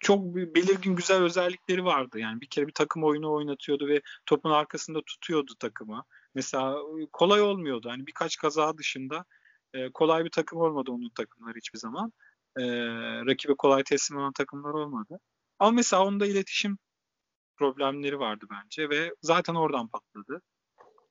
[0.00, 2.18] çok belirgin güzel özellikleri vardı.
[2.18, 6.04] Yani bir kere bir takım oyunu oynatıyordu ve topun arkasında tutuyordu takımı.
[6.34, 6.76] Mesela
[7.12, 7.90] kolay olmuyordu.
[7.90, 9.24] Hani birkaç kaza dışında
[9.74, 12.12] e, kolay bir takım olmadı onun takımları hiçbir zaman.
[12.56, 12.64] E,
[13.26, 15.20] rakibe kolay teslim olan takımlar olmadı.
[15.58, 16.78] Ama mesela onda iletişim
[17.56, 20.42] problemleri vardı bence ve zaten oradan patladı.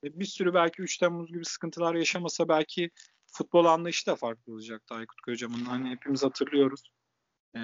[0.04, 2.90] E, bir sürü belki 3 Temmuz gibi sıkıntılar yaşamasa belki
[3.32, 5.66] futbol anlayışı da farklı olacaktı Aykut Kocaman'ın.
[5.66, 6.84] Hani hepimiz hatırlıyoruz.
[7.56, 7.60] Ee,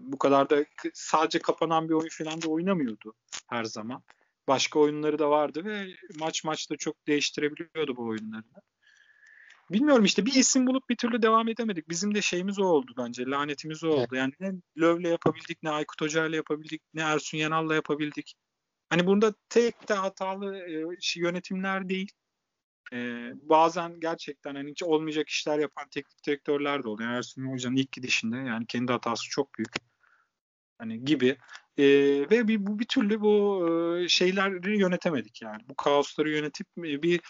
[0.00, 3.14] bu kadar da sadece kapanan bir oyun falan da oynamıyordu
[3.48, 4.02] her zaman.
[4.48, 5.86] Başka oyunları da vardı ve
[6.18, 8.62] maç maçta çok değiştirebiliyordu bu oyunlarını.
[9.70, 11.88] Bilmiyorum işte bir isim bulup bir türlü devam edemedik.
[11.88, 13.26] Bizim de şeyimiz o oldu bence.
[13.26, 14.14] Lanetimiz o oldu.
[14.14, 18.34] Yani ne Löv'le yapabildik, ne Aykut Hoca'yla yapabildik, ne Ersun Yanal'la yapabildik.
[18.88, 20.84] Hani bunda tek de hatalı e,
[21.16, 22.12] yönetimler değil.
[22.92, 27.10] E, bazen gerçekten hani hiç olmayacak işler yapan teknik direktörler de oluyor.
[27.10, 29.74] Ersun Hoca'nın ilk gidişinde yani kendi hatası çok büyük.
[30.78, 31.36] Hani gibi.
[31.76, 31.84] E,
[32.30, 35.62] ve bir, bu bir türlü bu e, şeyleri yönetemedik yani.
[35.68, 37.20] Bu kaosları yönetip bir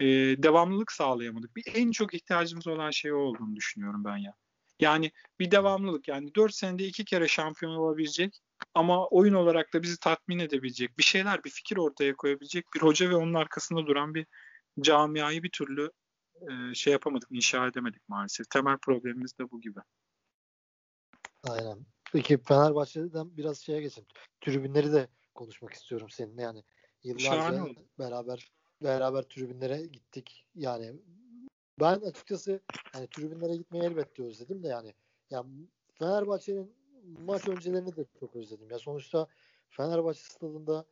[0.00, 0.06] e,
[0.42, 1.56] devamlılık sağlayamadık.
[1.56, 4.34] Bir en çok ihtiyacımız olan şey olduğunu düşünüyorum ben ya.
[4.80, 8.40] Yani bir devamlılık yani 4 senede iki kere şampiyon olabilecek
[8.74, 13.10] ama oyun olarak da bizi tatmin edebilecek bir şeyler, bir fikir ortaya koyabilecek bir hoca
[13.10, 14.26] ve onun arkasında duran bir
[14.80, 15.90] camiayı bir türlü
[16.40, 18.50] e, şey yapamadık, inşa edemedik maalesef.
[18.50, 19.80] Temel problemimiz de bu gibi.
[21.48, 21.78] Aynen.
[22.12, 24.08] Peki Fenerbahçe'den biraz şeye geçelim.
[24.40, 26.62] Tribünleri de konuşmak istiyorum seninle yani.
[27.02, 27.66] Yıllarca
[27.98, 28.52] beraber
[28.82, 30.46] beraber tribünlere gittik.
[30.54, 30.92] Yani
[31.80, 32.60] ben açıkçası
[32.94, 34.94] yani tribünlere gitmeyi elbette özledim de yani
[35.30, 35.44] ya
[35.98, 36.74] Fenerbahçe'nin
[37.26, 38.70] maç öncelerini de çok özledim.
[38.70, 39.26] Ya sonuçta
[39.70, 40.84] Fenerbahçe stadında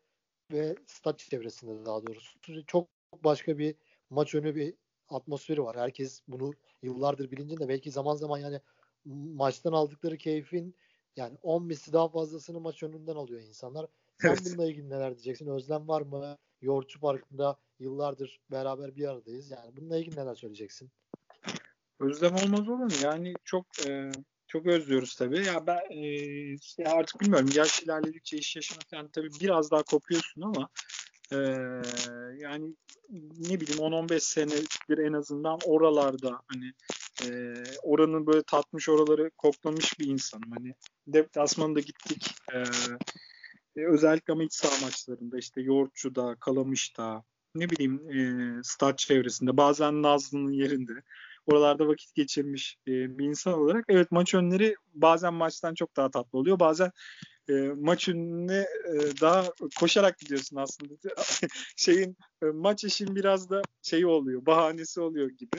[0.53, 2.89] ve stat çevresinde daha doğrusu çok
[3.25, 3.75] başka bir
[4.11, 4.75] maç önü bir
[5.09, 5.77] atmosferi var.
[5.77, 8.61] Herkes bunu yıllardır bilincinde belki zaman zaman yani
[9.05, 10.75] maçtan aldıkları keyfin
[11.17, 13.87] yani 10 misli daha fazlasını maç önünden alıyor insanlar.
[14.21, 14.43] Sen evet.
[14.45, 15.47] bununla ilgili neler diyeceksin?
[15.47, 16.39] Özlem var mı?
[16.61, 19.51] Yoğurtçu Parkı'nda yıllardır beraber bir aradayız.
[19.51, 20.91] Yani bununla ilgili neler söyleyeceksin?
[22.01, 22.91] Özlem olmaz olur mu?
[23.03, 24.11] Yani çok e,
[24.47, 25.47] çok özlüyoruz tabii.
[25.47, 25.81] Ya ben
[26.79, 27.49] e, artık bilmiyorum.
[27.55, 30.69] Yaş ilerledikçe iş yaşamak yani tabii biraz daha kopuyorsun ama
[31.33, 31.37] e,
[32.39, 32.75] yani
[33.39, 36.73] ne bileyim 10-15 senedir en azından oralarda hani
[37.25, 40.51] e, oranın böyle tatmış oraları koklamış bir insanım.
[40.51, 40.75] Hani
[41.07, 42.35] deplasmanda gittik.
[42.55, 42.59] E,
[43.77, 47.23] e, özellikle ama iç saha maçlarında işte Yoğurtçu'da, Kalamış'ta
[47.55, 50.93] ne bileyim e, stat çevresinde bazen Nazlı'nın yerinde
[51.47, 56.39] oralarda vakit geçirmiş e, bir insan olarak evet maç önleri bazen maçtan çok daha tatlı
[56.39, 56.61] oluyor.
[56.61, 56.91] Bazen
[57.49, 59.45] e, maç önüne e, daha
[59.81, 60.95] koşarak gidiyorsun aslında.
[61.77, 65.59] Şeyin e, maç işin biraz da şey oluyor, bahanesi oluyor gibi.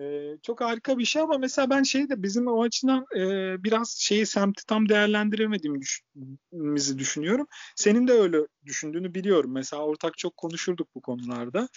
[0.00, 3.24] E, çok harika bir şey ama mesela ben şey de bizim o açıdan e,
[3.64, 7.46] biraz şeyi semti tam değerlendiremediğimizi düşünüyorum.
[7.76, 9.52] Senin de öyle düşündüğünü biliyorum.
[9.52, 11.68] Mesela ortak çok konuşurduk bu konularda.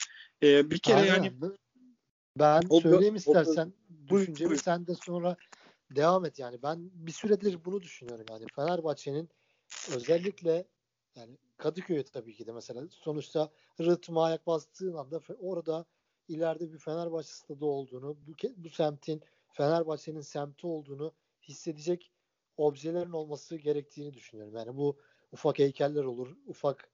[0.44, 1.14] E, bir kere Aynen.
[1.14, 1.34] yani
[2.40, 3.74] ben o, söyleyeyim o, istersen
[4.10, 4.62] o, düşüncemi buyur.
[4.62, 5.36] sen de sonra
[5.92, 6.64] devam et yani.
[6.64, 8.46] Ben bir süredir bunu düşünüyorum yani.
[8.56, 9.30] Fenerbahçe'nin
[9.96, 10.68] özellikle
[11.16, 15.86] yani Kadıköy'e tabii ki de mesela sonuçta rıtma ayak bastığın anda orada
[16.28, 19.22] ileride bir Fenerbahçe stadı olduğunu, bu, bu semtin
[19.54, 22.12] Fenerbahçe'nin semti olduğunu hissedecek
[22.58, 24.56] objelerin olması gerektiğini düşünüyorum.
[24.56, 24.98] Yani bu
[25.32, 26.90] ufak heykeller olur, ufak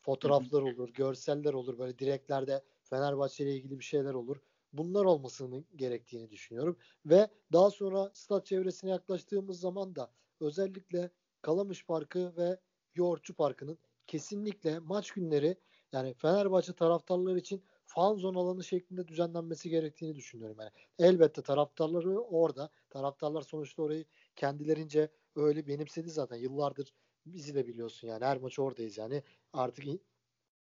[0.00, 4.36] fotoğraflar olur, görseller olur, böyle direklerde Fenerbahçe ile ilgili bir şeyler olur.
[4.78, 6.76] Bunlar olmasını gerektiğini düşünüyorum.
[7.06, 10.10] Ve daha sonra stat çevresine yaklaştığımız zaman da
[10.40, 11.10] özellikle
[11.42, 12.60] Kalamış Parkı ve
[12.94, 15.56] Yoğurtçu Parkı'nın kesinlikle maç günleri
[15.92, 20.56] yani Fenerbahçe taraftarları için fan zone alanı şeklinde düzenlenmesi gerektiğini düşünüyorum.
[20.60, 22.70] Yani elbette taraftarları orada.
[22.90, 24.04] Taraftarlar sonuçta orayı
[24.36, 26.36] kendilerince öyle benimsedi zaten.
[26.36, 26.92] Yıllardır
[27.26, 29.22] bizi de biliyorsun yani her maç oradayız yani.
[29.52, 29.84] Artık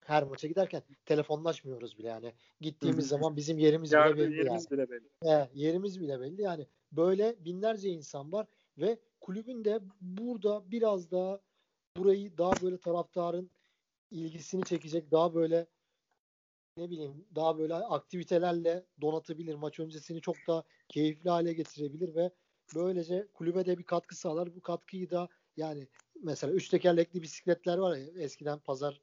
[0.04, 2.32] her maça giderken telefonlaşmıyoruz bile yani.
[2.60, 4.78] Gittiğimiz zaman bizim yerimiz bile belli yerimiz yani.
[4.78, 5.08] Bile belli.
[5.22, 6.66] He, yerimiz bile belli yani.
[6.92, 8.46] Böyle binlerce insan var
[8.78, 11.40] ve kulübün de burada biraz daha
[11.96, 13.50] burayı daha böyle taraftarın
[14.10, 15.66] ilgisini çekecek daha böyle
[16.76, 19.54] ne bileyim daha böyle aktivitelerle donatabilir.
[19.54, 22.30] Maç öncesini çok daha keyifli hale getirebilir ve
[22.74, 24.56] böylece kulübe de bir katkı sağlar.
[24.56, 25.88] Bu katkıyı da yani
[26.22, 29.00] mesela üç tekerlekli bisikletler var ya eskiden pazar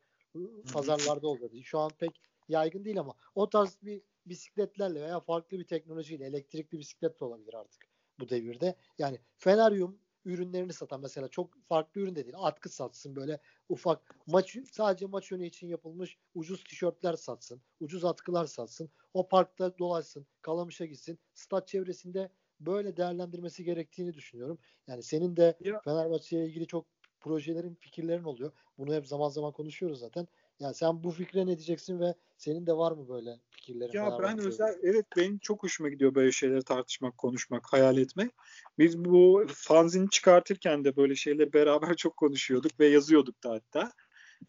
[0.74, 1.64] pazarlarda oluyordu.
[1.64, 6.80] Şu an pek yaygın değil ama o tarz bir bisikletlerle veya farklı bir teknolojiyle elektrikli
[6.80, 7.88] bisiklet de olabilir artık
[8.20, 8.76] bu devirde.
[8.98, 12.36] Yani Feneryum ürünlerini satan mesela çok farklı ürün de değil.
[12.38, 17.62] Atkı satsın böyle ufak maç sadece maç yönü için yapılmış ucuz tişörtler satsın.
[17.80, 18.90] Ucuz atkılar satsın.
[19.14, 20.28] O parkta dolaşsın.
[20.42, 21.20] Kalamış'a gitsin.
[21.34, 22.30] Stat çevresinde
[22.60, 24.60] böyle değerlendirmesi gerektiğini düşünüyorum.
[24.88, 26.86] Yani senin de Fenerbahçe ile ilgili çok
[27.22, 28.52] projelerin, fikirlerin oluyor.
[28.78, 30.28] Bunu hep zaman zaman konuşuyoruz zaten.
[30.60, 33.92] Yani sen bu fikre ne diyeceksin ve senin de var mı böyle fikirlerin?
[33.94, 38.32] Ya ben özel evet benim çok hoşuma gidiyor böyle şeyleri tartışmak, konuşmak, hayal etmek.
[38.80, 43.92] Biz bu fanzini çıkartırken de böyle şeyleri beraber çok konuşuyorduk ve yazıyorduk da hatta.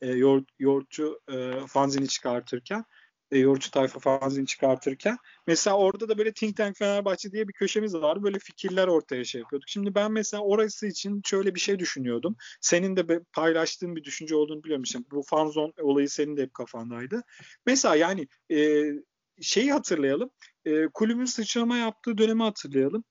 [0.01, 2.85] E, yoğurt, yoğurtçu e, fanzini çıkartırken
[3.33, 5.17] e, yorucu tayfa fanzini çıkartırken.
[5.47, 8.23] Mesela orada da böyle Think Tank Fenerbahçe diye bir köşemiz vardı.
[8.23, 9.69] Böyle fikirler ortaya şey yapıyorduk.
[9.69, 12.37] Şimdi ben mesela orası için şöyle bir şey düşünüyordum.
[12.61, 14.83] Senin de paylaştığın bir düşünce olduğunu biliyorum.
[14.83, 17.23] İşte bu fanzon olayı senin de hep kafandaydı.
[17.67, 18.85] Mesela yani e,
[19.41, 20.31] şeyi hatırlayalım.
[20.65, 23.05] E, kulübün sıçrama yaptığı dönemi hatırlayalım.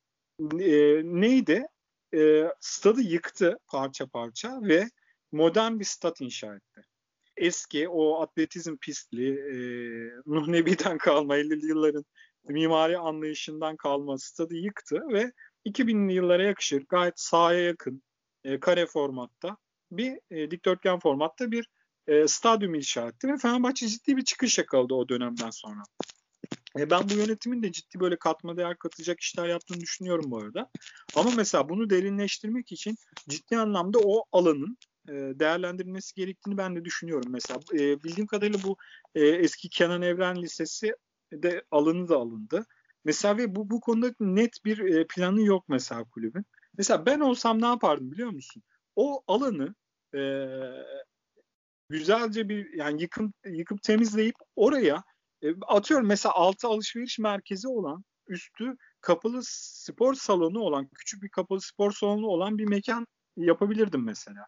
[0.59, 1.67] E, neydi?
[2.15, 4.89] E, stadı yıktı parça parça ve
[5.32, 6.90] modern bir stat inşa etti
[7.41, 9.55] eski o atletizm pistli e,
[10.25, 12.05] Nuh Nebi'den kalma 50'li yılların
[12.43, 15.31] mimari anlayışından kalma stadı yıktı ve
[15.65, 18.03] 2000'li yıllara yakışır gayet sahaya yakın
[18.43, 19.57] e, kare formatta
[19.91, 21.67] bir e, dikdörtgen formatta bir
[22.07, 25.83] e, stadyum inşa etti ve Fenerbahçe ciddi bir çıkış yakaladı o dönemden sonra.
[26.79, 30.69] E, ben bu yönetimin de ciddi böyle katma değer katacak işler yaptığını düşünüyorum bu arada.
[31.15, 32.95] Ama mesela bunu derinleştirmek için
[33.29, 34.77] ciddi anlamda o alanın
[35.10, 37.32] e, değerlendirilmesi gerektiğini ben de düşünüyorum.
[37.32, 38.78] Mesela e, bildiğim kadarıyla bu
[39.16, 40.95] e, eski Kenan Evren Lisesi
[41.34, 42.66] de alındı da alındı.
[43.06, 46.45] Mesela ve bu, bu konuda net bir planı yok mesela kulübün.
[46.78, 48.64] Mesela ben olsam ne yapardım biliyor musun?
[48.95, 49.76] O alanı
[50.16, 50.22] e,
[51.89, 55.04] güzelce bir yani yıkım yıkıp temizleyip oraya
[55.43, 61.62] e, atıyorum mesela altı alışveriş merkezi olan üstü kapalı spor salonu olan küçük bir kapalı
[61.62, 64.45] spor salonu olan bir mekan yapabilirdim mesela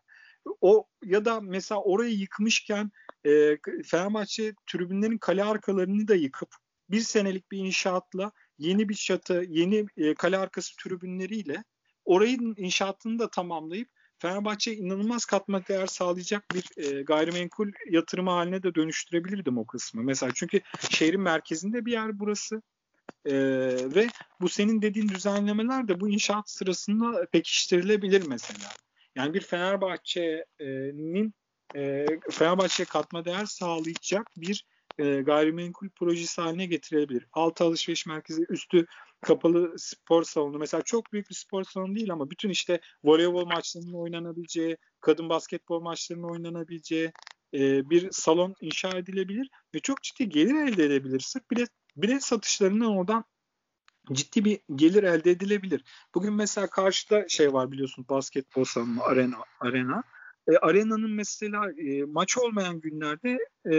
[0.61, 2.91] o ya da mesela orayı yıkmışken
[3.25, 6.55] e, Fenerbahçe tribünlerin kale arkalarını da yıkıp
[6.89, 11.63] bir senelik bir inşaatla yeni bir çatı, yeni e, kale arkası tribünleriyle
[12.05, 18.75] orayın inşaatını da tamamlayıp Fenerbahçe inanılmaz katma değer sağlayacak bir e, gayrimenkul yatırımı haline de
[18.75, 20.03] dönüştürebilirdim o kısmı.
[20.03, 22.61] Mesela çünkü şehrin merkezinde bir yer burası.
[23.25, 23.33] E,
[23.95, 24.07] ve
[24.41, 28.69] bu senin dediğin düzenlemeler de bu inşaat sırasında pekiştirilebilir mesela.
[29.15, 31.33] Yani bir Fenerbahçe'nin
[31.75, 34.65] e, Fenerbahçe'ye katma değer sağlayacak bir
[34.99, 37.27] e, gayrimenkul projesi haline getirebilir.
[37.33, 38.85] Altı alışveriş merkezi, üstü
[39.21, 40.57] kapalı spor salonu.
[40.57, 45.81] Mesela çok büyük bir spor salonu değil ama bütün işte voleybol maçlarının oynanabileceği, kadın basketbol
[45.81, 47.11] maçlarının oynanabileceği
[47.53, 51.19] e, bir salon inşa edilebilir ve çok ciddi gelir elde edebilir.
[51.19, 53.25] Sırf bilet, bilet satışlarından oradan
[54.11, 55.83] ciddi bir gelir elde edilebilir.
[56.15, 60.03] Bugün mesela karşıda şey var biliyorsun basketbol salonu arena arena.
[60.47, 63.75] E, arenanın mesela e, maç olmayan günlerde e,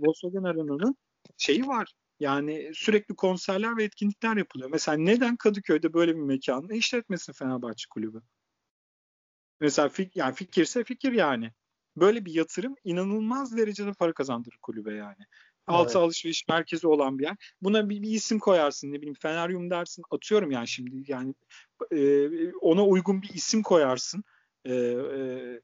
[0.00, 0.96] Volkswagen Arena'nın
[1.38, 1.92] şeyi var.
[2.20, 4.70] Yani sürekli konserler ve etkinlikler yapılıyor.
[4.70, 8.22] Mesela neden Kadıköy'de böyle bir mekanı işletmesin Fenerbahçe Kulübü?
[9.60, 11.52] Mesela fik, yani fikirse fikir yani.
[11.96, 15.26] Böyle bir yatırım inanılmaz derecede para kazandırır kulübe yani.
[15.66, 15.96] Altı evet.
[15.96, 17.36] alışveriş merkezi olan bir yer.
[17.62, 20.02] Buna bir, bir isim koyarsın ne bileyim Feneryum dersin.
[20.10, 21.34] Atıyorum yani şimdi yani
[21.92, 24.24] e, ona uygun bir isim koyarsın.
[24.64, 25.60] E, e,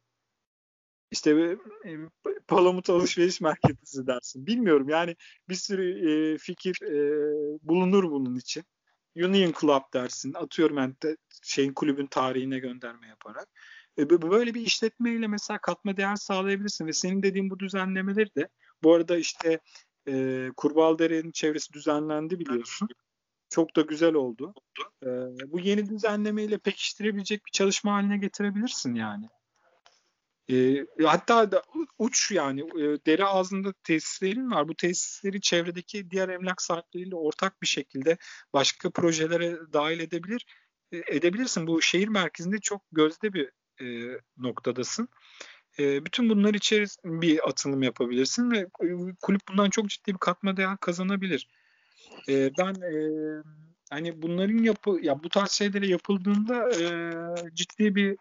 [1.11, 1.31] işte
[1.87, 1.97] e,
[2.49, 4.47] Palamut alışveriş merkezi dersin.
[4.47, 5.17] Bilmiyorum yani
[5.49, 6.99] bir sürü e, fikir e,
[7.63, 8.65] bulunur bunun için.
[9.17, 10.35] Union Club dersin.
[10.35, 13.49] Atıyorum yani de, şeyin kulübün tarihine gönderme yaparak.
[13.99, 18.49] E, böyle bir işletmeyle mesela katma değer sağlayabilirsin ve senin dediğin bu düzenlemeleri de
[18.83, 19.61] bu arada işte
[20.09, 22.89] e, Kurbağalıdere'nin çevresi düzenlendi biliyorsun.
[23.51, 24.55] Çok da güzel oldu.
[25.03, 25.09] E,
[25.47, 29.29] bu yeni düzenlemeyle pekiştirebilecek bir çalışma haline getirebilirsin yani.
[30.51, 31.63] E, hatta da
[31.99, 34.69] uç yani e, dere ağzında tesislerin var.
[34.69, 38.17] Bu tesisleri çevredeki diğer emlak sahipleriyle ortak bir şekilde
[38.53, 40.47] başka projelere dahil edebilir
[40.93, 41.67] e, edebilirsin.
[41.67, 43.51] Bu şehir merkezinde çok gözde bir
[43.81, 45.09] e, noktadasın.
[45.79, 48.89] E, bütün bunlar içerisinde bir atılım yapabilirsin ve e,
[49.23, 51.49] kulüp bundan çok ciddi bir katma değer kazanabilir.
[52.29, 52.93] E, ben e,
[53.91, 56.85] hani bunların yapı ya bu tarz şeylere yapıldığında e,
[57.55, 58.17] ciddi bir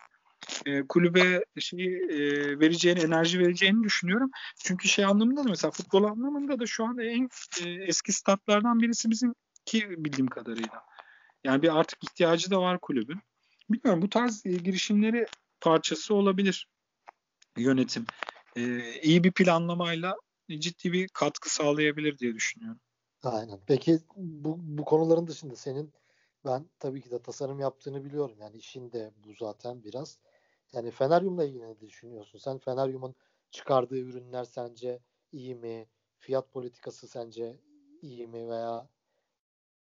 [0.65, 2.19] e, kulübe şey e,
[2.59, 4.31] vereceğini, enerji vereceğini düşünüyorum.
[4.63, 7.29] Çünkü şey anlamında da mesela futbol anlamında da şu an en
[7.65, 9.33] e, eski statlardan birisi bizim
[9.65, 10.83] ki bildiğim kadarıyla.
[11.43, 13.19] Yani bir artık ihtiyacı da var kulübün.
[13.69, 15.25] Bilmiyorum bu tarz e, girişimleri
[15.61, 16.67] parçası olabilir
[17.57, 18.05] yönetim
[18.55, 20.15] e, iyi bir planlamayla
[20.49, 22.79] ciddi bir katkı sağlayabilir diye düşünüyorum.
[23.23, 23.59] Aynen.
[23.67, 25.93] Peki bu, bu konuların dışında senin
[26.45, 28.37] ben tabii ki de tasarım yaptığını biliyorum.
[28.39, 30.19] Yani işin de bu zaten biraz.
[30.73, 32.39] Yani Feneryum'la ilgili ne düşünüyorsun?
[32.39, 33.15] Sen Feneryum'un
[33.51, 34.99] çıkardığı ürünler sence
[35.31, 35.87] iyi mi?
[36.19, 37.59] Fiyat politikası sence
[38.01, 38.89] iyi mi veya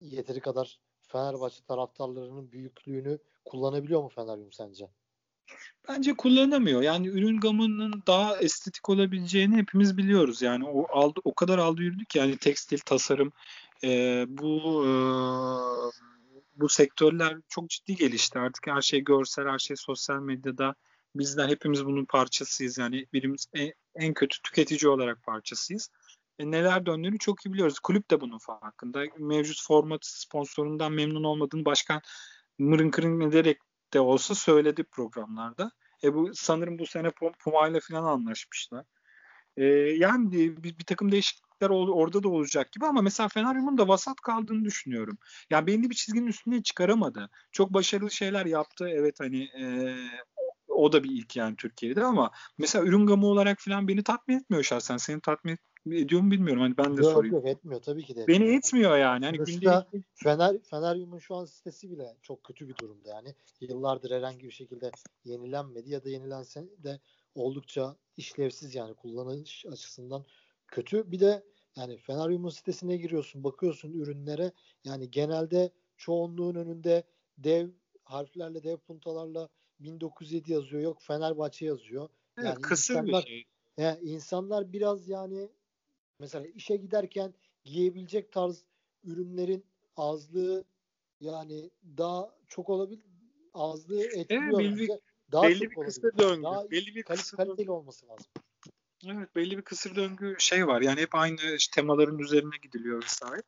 [0.02, 4.90] yeteri kadar Fenerbahçe taraftarlarının büyüklüğünü kullanabiliyor mu Feneryum sence?
[5.88, 6.82] Bence kullanamıyor.
[6.82, 10.42] Yani ürün gamının daha estetik olabileceğini hepimiz biliyoruz.
[10.42, 13.32] Yani o aldı o kadar aldı yürüdük yani tekstil, tasarım
[13.84, 14.92] e, bu e,
[16.56, 18.40] bu sektörler çok ciddi gelişti.
[18.40, 20.76] Artık her şey görsel, her şey sosyal medyada.
[21.16, 22.78] Bizler hepimiz bunun parçasıyız.
[22.78, 25.90] Yani birimiz en, en kötü tüketici olarak parçasıyız.
[26.40, 27.80] E, neler döndüğünü çok iyi biliyoruz.
[27.80, 29.04] Kulüp de bunun farkında.
[29.18, 32.02] Mevcut format sponsorundan memnun olmadığını başkan
[32.60, 33.58] mırın kırın ederek
[33.94, 35.72] de olsa söyledi programlarda.
[36.04, 38.86] E bu sanırım bu sene Puma ile falan anlaşmışlar.
[39.58, 44.22] E, yani bir, bir takım değişiklikler orada da olacak gibi ama mesela Fenerbahçe'nin da vasat
[44.22, 45.18] kaldığını düşünüyorum.
[45.50, 47.30] Yani belli bir çizginin üstüne çıkaramadı.
[47.52, 48.90] Çok başarılı şeyler yaptı.
[48.90, 49.96] Evet hani e,
[50.68, 54.64] o da bir ilk yani Türkiye'de ama mesela ürün gamı olarak falan beni tatmin etmiyor
[54.64, 54.98] şahsen.
[54.98, 56.62] Seni tatmin ediyor mu bilmiyorum.
[56.62, 57.36] Hani ben de yok, sorayım.
[57.36, 58.22] Yok etmiyor tabii ki de.
[58.22, 58.42] Etmiyor.
[58.42, 59.26] Beni etmiyor yani.
[59.26, 60.06] Hani Sonuçta günde...
[60.14, 63.36] Fener, Feneryum'un şu an sitesi bile çok kötü bir durumda yani.
[63.62, 64.92] Yıllardır herhangi bir şekilde
[65.24, 67.00] yenilenmedi ya da yenilense de
[67.36, 70.26] oldukça işlevsiz yani kullanış açısından
[70.68, 71.12] kötü.
[71.12, 71.44] Bir de
[71.76, 74.52] yani Feneryum'un sitesine giriyorsun, bakıyorsun ürünlere.
[74.84, 77.04] Yani genelde çoğunluğun önünde
[77.38, 77.70] dev
[78.04, 80.82] harflerle, dev puntalarla 1907 yazıyor.
[80.82, 82.10] Yok Fenerbahçe yazıyor.
[82.44, 83.46] Yani kısır insanlar, bir şey.
[83.78, 85.50] Yani insanlar biraz yani
[86.22, 88.64] mesela işe giderken giyebilecek tarz
[89.04, 89.66] ürünlerin
[89.98, 90.66] azlığı
[91.20, 93.06] yani daha çok olabilir
[93.54, 94.62] azlığı etkiliyor.
[94.62, 95.00] Evet, belli,
[95.32, 96.44] daha belli bir kısır döngü.
[96.44, 97.72] Daha belli bir kısır kaliteli döngü.
[97.72, 98.26] olması lazım.
[99.06, 100.82] Evet belli bir kısır döngü şey var.
[100.82, 103.42] Yani hep aynı işte temaların üzerine gidiliyor vesaire.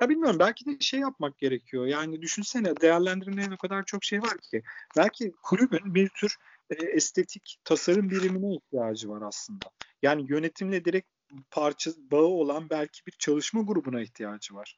[0.00, 1.86] Ya bilmiyorum belki de şey yapmak gerekiyor.
[1.86, 4.62] Yani düşünsene değerlendirmeyen o kadar çok şey var ki.
[4.96, 6.36] Belki kulübün bir tür
[6.70, 9.66] e, estetik tasarım birimine ihtiyacı var aslında.
[10.02, 11.08] Yani yönetimle direkt
[11.50, 14.76] parça bağı olan belki bir çalışma grubuna ihtiyacı var.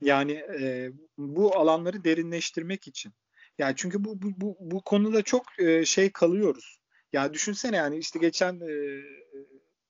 [0.00, 3.12] Yani e, bu alanları derinleştirmek için.
[3.58, 6.80] Yani çünkü bu bu bu, bu konuda çok e, şey kalıyoruz.
[7.12, 8.72] Ya düşünsene yani işte geçen e,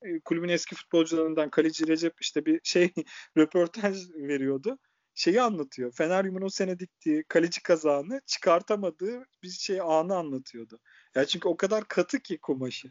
[0.02, 2.92] e, kulübün eski futbolcularından kaleci Recep işte bir şey
[3.36, 4.78] röportaj veriyordu.
[5.14, 5.92] Şeyi anlatıyor.
[5.92, 10.78] Feneryum'un o sene diktiği kaleci kazağını çıkartamadığı bir şey anı anlatıyordu.
[11.14, 12.88] Ya çünkü o kadar katı ki kumaşı.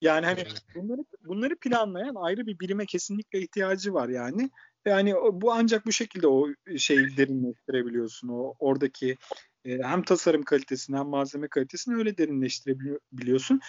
[0.00, 0.44] Yani hani
[0.74, 4.50] bunları bunları planlayan ayrı bir birime kesinlikle ihtiyacı var yani.
[4.86, 8.28] Yani bu ancak bu şekilde o şeyi derinleştirebiliyorsun.
[8.28, 9.16] O oradaki
[9.64, 13.60] e, hem tasarım kalitesini hem malzeme kalitesini öyle derinleştirebiliyorsun.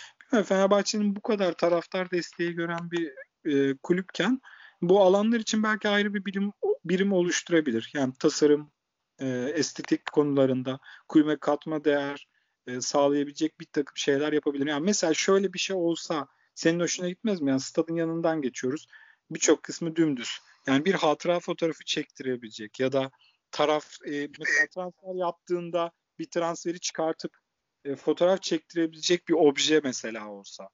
[0.45, 3.13] Fenerbahçe'nin bu kadar taraftar desteği gören bir
[3.45, 4.41] e, kulüpken
[4.81, 6.51] bu alanlar için belki ayrı bir birim
[6.85, 7.91] birim oluşturabilir.
[7.93, 8.71] Yani tasarım,
[9.19, 12.27] e, estetik konularında kulübe katma değer
[12.67, 14.67] e, sağlayabilecek bir takım şeyler yapabilir.
[14.67, 17.49] Yani mesela şöyle bir şey olsa senin hoşuna gitmez mi?
[17.49, 18.87] Yani stadın yanından geçiyoruz.
[19.31, 20.39] Birçok kısmı dümdüz.
[20.67, 23.11] Yani bir hatıra fotoğrafı çektirebilecek ya da
[23.51, 27.37] taraf e, mesela transfer yaptığında bir transferi çıkartıp
[27.85, 30.69] e, fotoğraf çektirebilecek bir obje mesela olsa.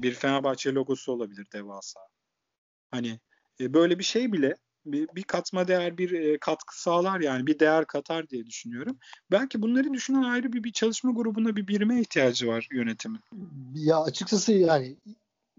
[0.00, 2.00] Bir Fenerbahçe logosu olabilir devasa.
[2.90, 3.20] Hani
[3.60, 4.56] e, böyle bir şey bile
[4.86, 8.98] bir, bir katma değer bir e, katkı sağlar yani bir değer katar diye düşünüyorum.
[9.30, 13.20] Belki bunları düşünen ayrı bir, bir çalışma grubuna bir birime ihtiyacı var yönetimin.
[13.74, 14.96] Ya açıkçası yani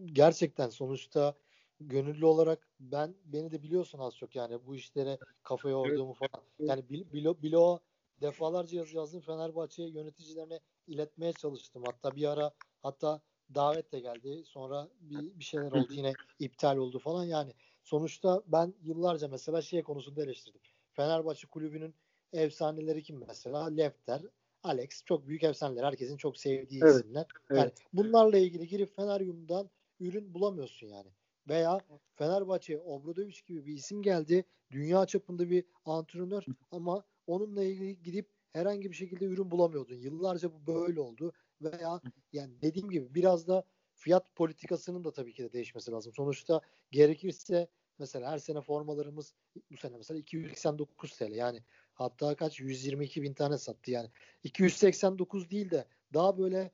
[0.05, 1.35] gerçekten sonuçta
[1.79, 6.31] gönüllü olarak ben beni de biliyorsun az çok yani bu işlere kafa yorduğumu evet.
[6.31, 6.45] falan.
[6.59, 7.79] Yani bilo, bilo
[8.21, 11.83] defalarca yazı yazdım Fenerbahçe yöneticilerine iletmeye çalıştım.
[11.85, 12.51] Hatta bir ara
[12.83, 13.21] hatta
[13.55, 14.43] davet de geldi.
[14.45, 17.23] Sonra bir, bir şeyler oldu yine iptal oldu falan.
[17.23, 17.53] Yani
[17.83, 20.61] sonuçta ben yıllarca mesela şey konusunda eleştirdim.
[20.93, 21.95] Fenerbahçe kulübünün
[22.33, 23.67] efsaneleri kim mesela?
[23.67, 24.21] Lefter,
[24.63, 25.83] Alex çok büyük efsaneler.
[25.83, 27.25] Herkesin çok sevdiği evet, isimler.
[27.49, 27.77] Yani evet.
[27.93, 29.69] bunlarla ilgili girip Feneryum'dan
[29.99, 31.09] ürün bulamıyorsun yani.
[31.47, 31.79] Veya
[32.15, 34.45] Fenerbahçe Obradoviç gibi bir isim geldi.
[34.71, 39.95] Dünya çapında bir antrenör ama onunla ilgili gidip herhangi bir şekilde ürün bulamıyordun.
[39.95, 41.33] Yıllarca bu böyle oldu.
[41.61, 42.01] Veya
[42.33, 43.63] yani dediğim gibi biraz da
[44.01, 46.13] fiyat politikasının da tabii ki de değişmesi lazım.
[46.13, 47.67] Sonuçta gerekirse
[47.99, 49.33] mesela her sene formalarımız
[49.71, 52.59] bu sene mesela 289 TL yani hatta kaç?
[52.59, 53.91] 122 bin tane sattı.
[53.91, 54.09] Yani
[54.43, 56.71] 289 değil de daha böyle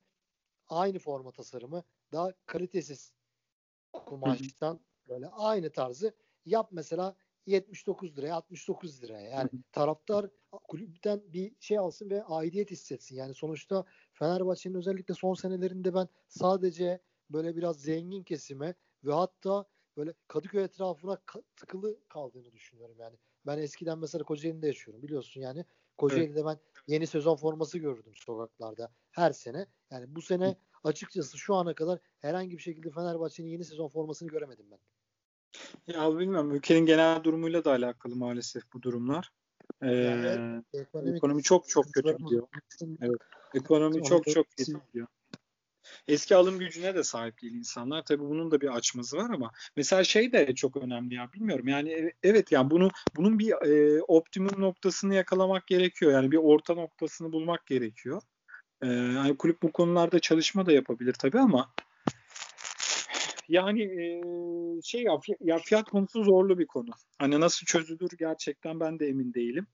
[0.67, 3.13] aynı forma tasarımı daha kalitesiz
[3.93, 6.15] kumaştan böyle aynı tarzı
[6.45, 7.15] yap mesela
[7.45, 9.29] 79 liraya 69 liraya.
[9.29, 13.15] Yani taraftar kulüpten bir şey alsın ve aidiyet hissetsin.
[13.15, 16.99] Yani sonuçta Fenerbahçe'nin özellikle son senelerinde ben sadece
[17.29, 19.65] böyle biraz zengin kesime ve hatta
[19.97, 21.21] böyle Kadıköy etrafına
[21.55, 23.17] tıkılı kaldığını düşünüyorum yani.
[23.45, 25.65] Ben eskiden mesela Kocaeli'nde yaşıyorum biliyorsun yani.
[25.97, 29.67] Kocaeli'de ben yeni sezon forması gördüm sokaklarda her sene.
[29.91, 34.65] Yani bu sene açıkçası şu ana kadar herhangi bir şekilde Fenerbahçe'nin yeni sezon formasını göremedim
[34.71, 34.79] ben.
[35.87, 39.31] Ya bilmiyorum ülkenin genel durumuyla da alakalı maalesef bu durumlar.
[39.81, 40.63] Ee, yani,
[41.03, 42.47] ekonomi çok çok kötü gidiyor.
[43.01, 43.17] Evet.
[43.53, 45.07] Ekonomi çok çok kötü gidiyor.
[46.07, 48.03] Eski alım gücüne de sahip değil insanlar.
[48.05, 51.67] Tabii bunun da bir açması var ama mesela şey de çok önemli ya bilmiyorum.
[51.67, 56.11] Yani e, evet yani bunu bunun bir e, optimum noktasını yakalamak gerekiyor.
[56.11, 58.21] Yani bir orta noktasını bulmak gerekiyor.
[58.81, 61.73] E, yani kulüp bu konularda çalışma da yapabilir tabii ama
[63.49, 64.21] yani e,
[64.83, 66.89] şey ya, ya fiyat konusu zorlu bir konu.
[67.19, 69.67] Hani nasıl çözülür gerçekten ben de emin değilim.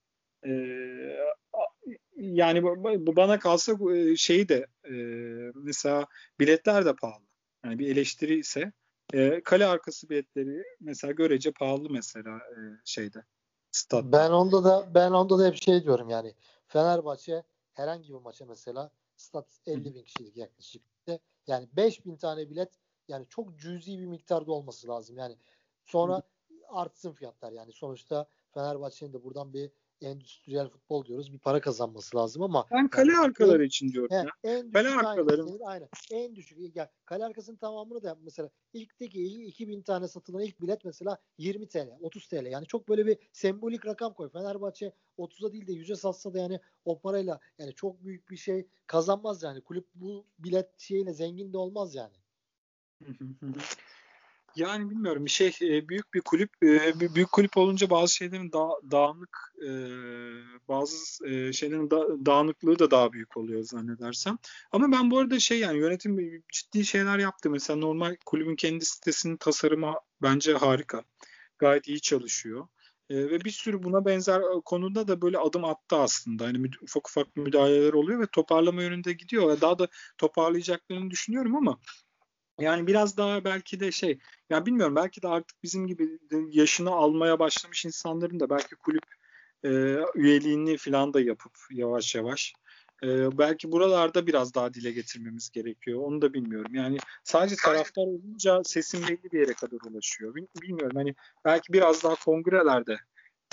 [0.46, 0.52] E,
[2.16, 2.64] yani
[3.08, 3.74] bu bana kalsa
[4.18, 4.94] şeyi de e,
[5.56, 6.06] mesela
[6.40, 7.24] biletler de pahalı.
[7.66, 8.72] Yani bir eleştiri ise
[9.14, 13.24] e, kale arkası biletleri mesela görece pahalı mesela e, şeyde.
[13.72, 14.18] Stadyumda.
[14.18, 16.34] Ben onda da ben onda da hep şey diyorum yani
[16.68, 20.84] Fenerbahçe herhangi bir maça mesela stat 50 bin kişilik yaklaşık.
[21.48, 22.70] Yani 5 bin tane bilet
[23.08, 25.18] yani çok cüzi bir miktarda olması lazım.
[25.18, 25.36] Yani
[25.86, 26.22] sonra
[26.70, 29.72] artsın fiyatlar yani sonuçta Fenerbahçe'nin de buradan bir
[30.04, 31.34] endüstriyel futbol diyoruz.
[31.34, 34.26] Bir para kazanması lazım ama ben kale yani, arkaları en, için diyorum he, ya.
[34.44, 35.46] En kale arkaları.
[35.66, 35.90] Aynen.
[36.12, 36.76] En düşük.
[36.76, 41.90] Yani kale arkasının tamamını da mesela ilkteki 2000 tane satılan ilk bilet mesela 20 TL,
[42.02, 42.46] 30 TL.
[42.46, 44.30] Yani çok böyle bir sembolik rakam koy.
[44.30, 48.68] Fenerbahçe 30'a değil de 100'e satsa da yani o parayla yani çok büyük bir şey
[48.88, 49.62] kazanmaz yani.
[49.62, 52.14] Kulüp bu bilet şeyine zengin de olmaz yani.
[54.56, 58.70] Yani bilmiyorum bir şey e, büyük bir kulüp e, büyük kulüp olunca bazı şeylerin da,
[58.92, 59.70] dağınık e,
[60.68, 60.98] bazı
[61.54, 64.38] şeylerin da, dağınıklığı da daha büyük oluyor zannedersem.
[64.72, 67.50] Ama ben bu arada şey yani yönetim ciddi şeyler yaptı.
[67.50, 71.04] Mesela normal kulübün kendi sitesinin tasarımı bence harika.
[71.60, 72.68] Gayet iyi çalışıyor.
[73.10, 76.46] ve bir sürü buna benzer konuda da böyle adım attı aslında.
[76.46, 79.62] Hani ufak ufak müdahaleler oluyor ve toparlama yönünde gidiyor.
[79.62, 79.88] Daha da
[80.18, 81.80] toparlayacaklarını düşünüyorum ama
[82.60, 86.20] yani biraz daha belki de şey ya bilmiyorum belki de artık bizim gibi
[86.52, 89.06] yaşını almaya başlamış insanların da belki kulüp
[89.64, 89.70] e,
[90.16, 92.54] üyeliğini falan da yapıp yavaş yavaş
[93.04, 96.00] e, belki buralarda biraz daha dile getirmemiz gerekiyor.
[96.04, 96.76] Onu da bilmiyorum.
[96.76, 100.36] Yani sadece taraftar olunca sesin belli bir yere kadar ulaşıyor.
[100.62, 102.98] Bilmiyorum hani belki biraz daha kongrelerde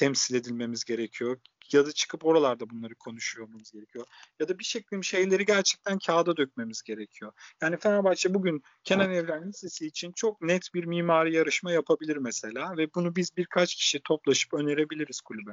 [0.01, 1.41] temsil edilmemiz gerekiyor.
[1.73, 4.07] Ya da çıkıp oralarda bunları konuşuyor olmamız gerekiyor.
[4.41, 7.33] Ya da bir şekilde şeyleri gerçekten kağıda dökmemiz gerekiyor.
[7.63, 12.95] Yani Fenerbahçe bugün Kenan Evren Lisesi için çok net bir mimari yarışma yapabilir mesela ve
[12.95, 15.51] bunu biz birkaç kişi toplaşıp önerebiliriz kulübe.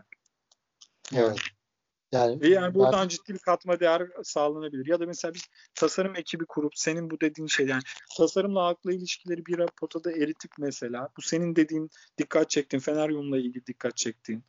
[1.16, 1.38] Evet.
[2.12, 3.08] Yani, Ve yani buradan ben...
[3.08, 4.86] ciddi bir katma değer sağlanabilir.
[4.86, 5.44] Ya da mesela biz
[5.76, 7.82] tasarım ekibi kurup senin bu dediğin şey yani
[8.18, 13.66] tasarımla halkla ilişkileri bir potada eritip mesela bu senin dediğin dikkat çektiğin Fener yoluyla ilgili
[13.66, 14.44] dikkat çektiğin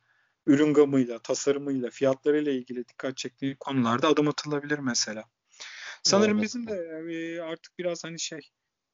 [0.47, 5.23] ürün gamıyla, tasarımıyla, fiyatlarıyla ilgili dikkat çektiği konularda adım atılabilir mesela.
[6.03, 6.43] Sanırım evet.
[6.43, 6.75] bizim de
[7.11, 8.39] e, artık biraz hani şey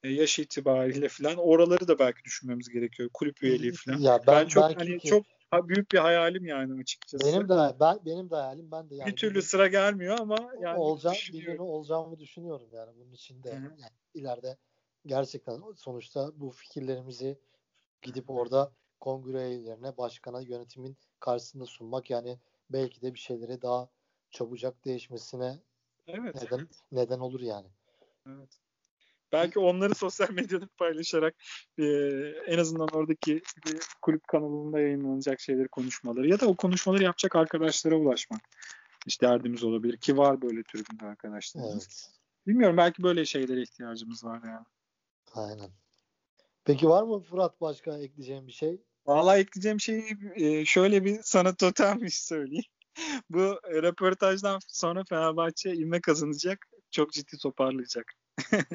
[0.04, 3.10] e, yaş itibariyle falan oraları da belki düşünmemiz gerekiyor.
[3.14, 3.98] Kulüp üyeliği falan.
[3.98, 5.08] Ya ben, ben çok hani ki...
[5.08, 5.26] çok
[5.70, 7.26] büyük bir hayalim yani açıkçası.
[7.26, 9.12] Benim de ben benim de hayalim ben de yani.
[9.12, 13.50] Bir türlü sıra gelmiyor ama yani olacağım bir gün olacağımı düşünüyorum yani bunun içinde.
[13.50, 13.80] Yani
[14.14, 14.58] ileride
[15.06, 17.40] gerçekten sonuçta bu fikirlerimizi
[18.02, 22.40] gidip orada kongre üyelerine, başkana, yönetimin karşısında sunmak yani
[22.70, 23.90] belki de bir şeyleri daha
[24.32, 25.60] çabucak değişmesine
[26.08, 26.36] evet.
[26.36, 27.68] neden neden olur yani.
[28.28, 28.65] Evet.
[29.36, 31.36] Belki onları sosyal medyada paylaşarak
[31.78, 31.84] e,
[32.48, 33.42] en azından oradaki
[34.02, 38.42] kulüp kanalında yayınlanacak şeyleri konuşmaları ya da o konuşmaları yapacak arkadaşlara ulaşmak.
[39.06, 41.74] İşte derdimiz olabilir ki var böyle tribünde arkadaşlarımız.
[41.74, 42.10] Evet.
[42.48, 44.66] Bilmiyorum belki böyle şeylere ihtiyacımız var yani.
[45.34, 45.70] Aynen.
[46.66, 48.82] Peki var mı Fırat başka ekleyeceğim bir şey?
[49.06, 50.04] Vallahi ekleyeceğim şey
[50.36, 52.66] e, şöyle bir sana totem bir söyleyeyim.
[53.30, 56.68] Bu röportajdan sonra Fenerbahçe ilme kazanacak.
[56.96, 58.14] Çok ciddi toparlayacak.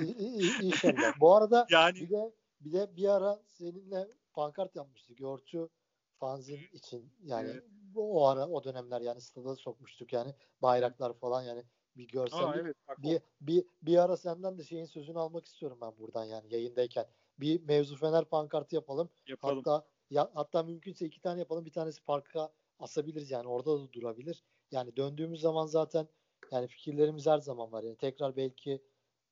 [0.63, 1.21] İnşallah.
[1.21, 1.95] Bu arada yani...
[1.95, 5.21] bir de bir de bir ara seninle pankart yapmıştık.
[5.21, 5.71] Yorçu
[6.19, 7.65] fanzin için yani evet.
[7.95, 11.65] o ara o dönemler yani stada sokmuştuk yani bayraklar falan yani
[11.97, 12.57] bir görsellik.
[12.57, 17.07] evet, bir, bir, bir ara senden de şeyin sözünü almak istiyorum ben buradan yani yayındayken.
[17.39, 19.11] Bir mevzu Fener pankartı yapalım.
[19.29, 19.63] yapalım.
[19.65, 21.65] Hatta ya, hatta mümkünse iki tane yapalım.
[21.65, 24.45] Bir tanesi parka asabiliriz yani orada da durabilir.
[24.71, 26.09] Yani döndüğümüz zaman zaten
[26.53, 27.83] yani fikirlerimiz her zaman var.
[27.83, 28.83] Yani tekrar belki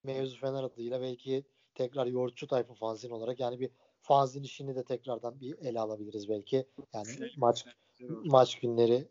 [0.03, 1.45] mevzu Fener adıyla belki
[1.75, 6.67] tekrar yoğurtçu tayfa fanzin olarak yani bir fanzin işini de tekrardan bir ele alabiliriz belki.
[6.95, 7.65] Yani şey, maç
[8.25, 9.09] maç günleri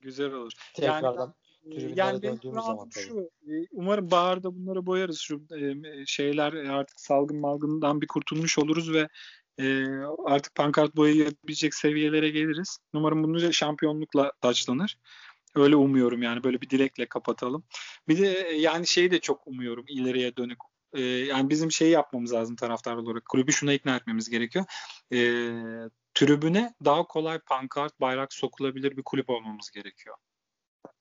[0.00, 0.52] güzel olur.
[0.74, 6.70] Tekrardan yani, yani döndüğümüz zaman şu, e, umarım baharda bunları boyarız şu e, şeyler e,
[6.70, 9.08] artık salgın malgından bir kurtulmuş oluruz ve
[9.60, 9.86] e,
[10.24, 12.78] artık pankart boyayabilecek seviyelere geliriz.
[12.92, 14.98] Umarım bunu şampiyonlukla taçlanır.
[15.56, 17.64] Öyle umuyorum yani böyle bir dilekle kapatalım.
[18.08, 18.26] Bir de
[18.56, 20.58] yani şeyi de çok umuyorum ileriye dönük.
[20.92, 23.24] E, yani bizim şeyi yapmamız lazım taraftar olarak.
[23.28, 24.64] Kulübü şuna ikna etmemiz gerekiyor.
[25.12, 25.18] E,
[26.14, 30.16] tribüne daha kolay pankart, bayrak sokulabilir bir kulüp olmamız gerekiyor.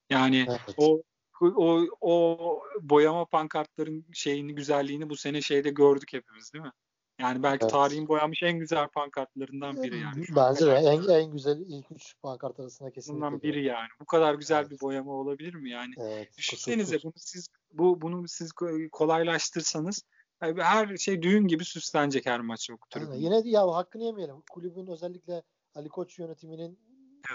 [0.10, 0.76] Yani evet.
[0.78, 1.02] o
[1.42, 6.72] o, o boyama pankartların şeyini güzelliğini bu sene şeyde gördük hepimiz değil mi?
[7.20, 7.72] Yani belki evet.
[7.72, 10.26] tarihin boyanmış en güzel pankartlarından biri yani.
[10.36, 13.26] Bence de en, en güzel ilk üç pankart arasında kesinlikle.
[13.26, 13.88] Bundan biri yani.
[14.02, 14.72] Bu kadar güzel evet.
[14.72, 15.94] bir boyama olabilir mi yani?
[15.98, 18.52] Evet, Düşünsenize bunu siz bu bunu siz
[18.92, 20.04] kolaylaştırsanız
[20.40, 22.88] her şey düğün gibi süslenecek her maç yok.
[23.16, 24.36] Yine de ya hakkını yemeyelim.
[24.52, 25.44] Kulübün özellikle
[25.76, 26.80] Ali Koç yönetiminin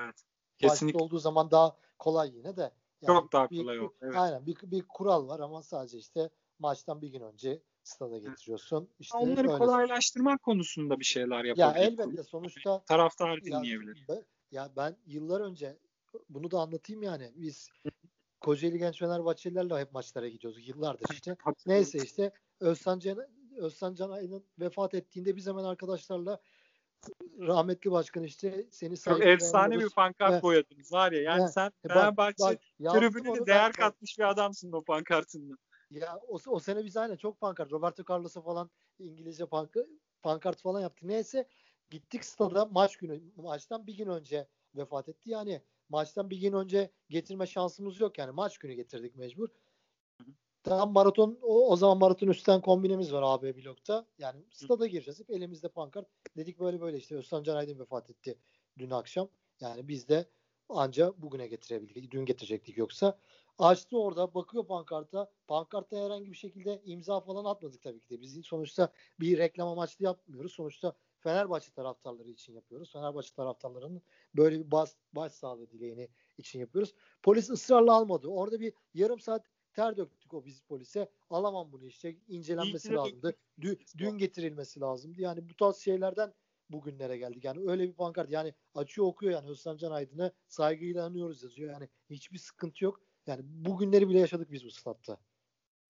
[0.02, 0.24] evet.
[0.58, 1.04] Kesinlikle.
[1.04, 2.72] olduğu zaman daha kolay yine de.
[3.02, 3.94] Yani Çok daha kolay oldu.
[4.02, 4.14] Evet.
[4.16, 8.88] Aynen bir, bir kural var ama sadece işte maçtan bir gün önce stada getiriyorsun.
[8.98, 9.58] İşte Onları öyle.
[9.58, 11.80] kolaylaştırmak konusunda bir şeyler yapabilir.
[11.80, 14.04] Ya elbette sonuçta taraftar dinleyebilir.
[14.08, 15.78] Ya, ya ben yıllar önce
[16.28, 17.32] bunu da anlatayım yani.
[17.36, 17.68] Biz
[18.40, 21.36] Kocaeli Genç Fenerbahçelilerle hep maçlara gidiyoruz yıllardır işte.
[21.66, 23.18] Neyse işte Özcan Can,
[23.56, 26.40] Özcan Canay'ın vefat ettiğinde biz hemen arkadaşlarla
[27.38, 30.42] rahmetli başkan işte seni Çok efsane bir pankart evet.
[30.42, 31.22] boyadınız var ya.
[31.22, 31.52] Yani evet.
[31.52, 35.54] sen Fenerbahçe tribününe değer katmış bir adamsın o pankartınla.
[35.90, 37.72] Ya o, o sene biz aynen çok pankart.
[37.72, 39.76] Roberto Carlos'a falan İngilizce pank
[40.22, 41.04] pankart falan yaptık.
[41.04, 41.48] Neyse
[41.90, 45.30] gittik stada maç günü maçtan bir gün önce vefat etti.
[45.30, 48.32] Yani maçtan bir gün önce getirme şansımız yok yani.
[48.32, 49.48] Maç günü getirdik mecbur.
[50.62, 54.06] Tam maraton o, o zaman maraton üstten kombinemiz var AB blokta.
[54.18, 55.20] Yani stada gireceğiz.
[55.20, 56.08] Hep elimizde pankart.
[56.36, 58.38] Dedik böyle böyle işte Özcan Can Aydın vefat etti
[58.78, 59.28] dün akşam.
[59.60, 60.26] Yani biz de
[60.68, 62.10] anca bugüne getirebildik.
[62.10, 63.18] Dün getirecektik yoksa.
[63.60, 65.30] Açtı orada bakıyor pankarta.
[65.46, 68.20] Pankartta herhangi bir şekilde imza falan atmadık tabii ki de.
[68.20, 70.52] Biz sonuçta bir reklam amaçlı yapmıyoruz.
[70.52, 72.92] Sonuçta Fenerbahçe taraftarları için yapıyoruz.
[72.92, 74.02] Fenerbahçe taraftarlarının
[74.34, 76.08] böyle bir bas, baş sağlığı dileğini
[76.38, 76.94] için yapıyoruz.
[77.22, 78.28] Polis ısrarla almadı.
[78.28, 81.10] Orada bir yarım saat ter döktük o biz polise.
[81.30, 82.16] Alamam bunu işte.
[82.28, 83.36] incelenmesi lazımdı.
[83.60, 85.20] Dün, dün getirilmesi lazımdı.
[85.20, 86.34] Yani bu tarz şeylerden
[86.70, 87.44] bugünlere geldik.
[87.44, 91.72] Yani öyle bir pankart yani açıyor okuyor yani Özlem Can Aydın'ı saygıyla anıyoruz yazıyor.
[91.72, 93.09] Yani hiçbir sıkıntı yok.
[93.30, 95.16] Yani bugünleri bile yaşadık biz bu statta.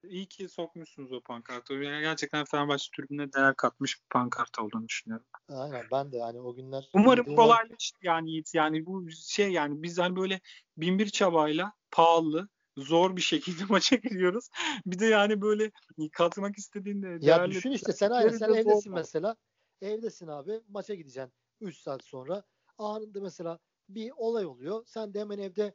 [0.04, 1.74] İyi ki sokmuşsunuz o pankartı.
[1.74, 5.26] Yani gerçekten Fenerbahçe tribüne değer katmış bir pankart olduğunu düşünüyorum.
[5.48, 6.90] Aynen ben de yani o günler.
[6.92, 8.54] Umarım kolaylaşır yani Yiğit.
[8.54, 10.40] Yani bu şey yani biz hani böyle
[10.76, 14.48] bin bir çabayla pahalı zor bir şekilde maça giriyoruz.
[14.86, 15.70] Bir de yani böyle
[16.12, 19.36] katmak istediğinde ya düşün işte sen aynı sen evdesin mesela.
[19.80, 22.42] Evdesin abi maça gideceksin 3 saat sonra.
[22.78, 24.84] Anında mesela bir olay oluyor.
[24.86, 25.74] Sen de hemen evde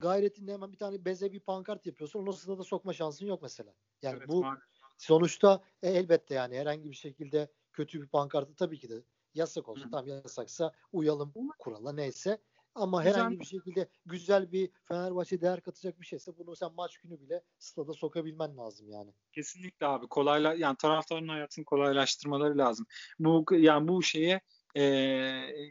[0.00, 2.20] gayretinde hemen bir tane beze bir pankart yapıyorsun.
[2.20, 3.74] Onu sırada sokma şansın yok mesela.
[4.02, 4.68] Yani evet, bu maalesef.
[4.98, 9.02] sonuçta e, elbette yani herhangi bir şekilde kötü bir pankartı tabii ki de
[9.34, 9.90] yasak olsun.
[9.90, 12.38] Tam yasaksa uyalım kurala neyse.
[12.74, 13.14] Ama güzel.
[13.14, 17.42] herhangi bir şekilde güzel bir Fenerbahçe değer katacak bir şeyse bunu sen maç günü bile
[17.58, 19.14] stada sokabilmen lazım yani.
[19.32, 20.06] Kesinlikle abi.
[20.06, 22.86] Kolayla yani taraftarın hayatını kolaylaştırmaları lazım.
[23.18, 24.40] Bu yani bu şeye
[24.76, 24.82] e,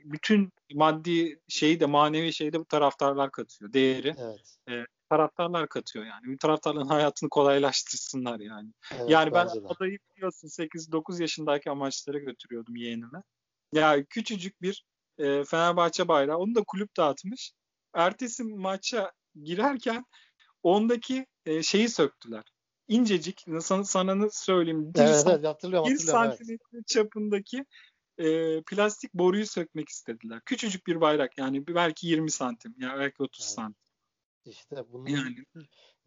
[0.04, 3.74] bütün maddi şeyi de manevi şeyi de bu taraftarlar katıyor.
[3.74, 4.16] Değeri.
[4.18, 4.58] Evet.
[4.70, 6.24] E, taraftarlar katıyor yani.
[6.24, 8.70] Bir taraftarların hayatını kolaylaştırsınlar yani.
[8.96, 13.24] Evet, yani ben adayı biliyorsun 8-9 yaşındaki amaçlara götürüyordum yeğenime.
[13.74, 14.86] Ya küçücük bir
[15.18, 16.38] e, Fenerbahçe bayrağı.
[16.38, 17.54] Onu da kulüp dağıtmış.
[17.94, 19.12] Ertesi maça
[19.44, 20.06] girerken
[20.64, 22.44] ondaki e, şeyi söktüler.
[22.88, 24.94] İncecik, sana, sana söyleyeyim.
[24.94, 25.90] Bir evet, evet hatırlıyorum.
[25.90, 26.88] Bir santimetre evet.
[26.88, 27.66] çapındaki
[28.20, 30.42] e, plastik boruyu sökmek istediler.
[30.46, 33.52] Küçücük bir bayrak yani belki 20 santim ya belki 30 evet.
[33.52, 33.90] santim.
[34.46, 35.36] İşte bunun yani.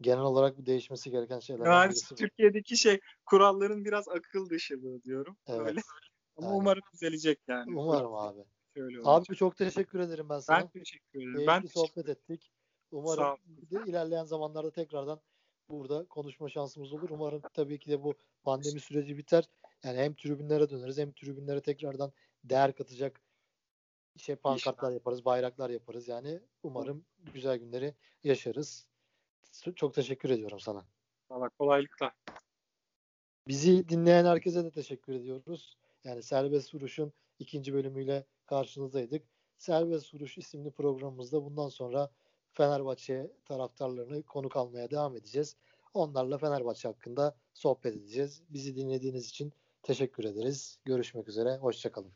[0.01, 1.65] genel olarak değişmesi gereken şeyler.
[1.65, 5.37] Yani Türkiye'deki şey kuralların biraz akıl dışılığı diyorum.
[5.47, 5.67] Evet.
[5.67, 5.79] Öyle.
[6.37, 6.55] Ama yani.
[6.57, 7.79] umarım düzelecek yani.
[7.79, 8.39] Umarım abi.
[8.77, 10.59] Şöyle Abi çok teşekkür ederim ben sana.
[10.59, 11.33] Ben teşekkür ederim.
[11.33, 12.51] Keyifli ben sohbet ettik.
[12.91, 13.37] Umarım
[13.71, 15.21] de ilerleyen zamanlarda tekrardan
[15.69, 17.09] burada konuşma şansımız olur.
[17.09, 19.43] Umarım tabii ki de bu pandemi süreci biter.
[19.83, 22.11] Yani hem tribünlere döneriz hem tribünlere tekrardan
[22.43, 23.21] değer katacak
[24.17, 26.07] şey pankartlar yaparız, bayraklar yaparız.
[26.07, 28.87] Yani umarım güzel günleri yaşarız.
[29.75, 30.85] Çok teşekkür ediyorum sana.
[31.29, 32.13] Valla kolaylıklar.
[33.47, 35.77] Bizi dinleyen herkese de teşekkür ediyoruz.
[36.03, 39.23] Yani serbest vuruşun ikinci bölümüyle karşınızdaydık.
[39.57, 42.11] Serbest Vuruş isimli programımızda bundan sonra
[42.53, 45.55] Fenerbahçe taraftarlarını konuk almaya devam edeceğiz.
[45.93, 48.43] Onlarla Fenerbahçe hakkında sohbet edeceğiz.
[48.49, 49.53] Bizi dinlediğiniz için
[49.83, 50.79] teşekkür ederiz.
[50.85, 51.57] Görüşmek üzere.
[51.57, 52.13] Hoşçakalın.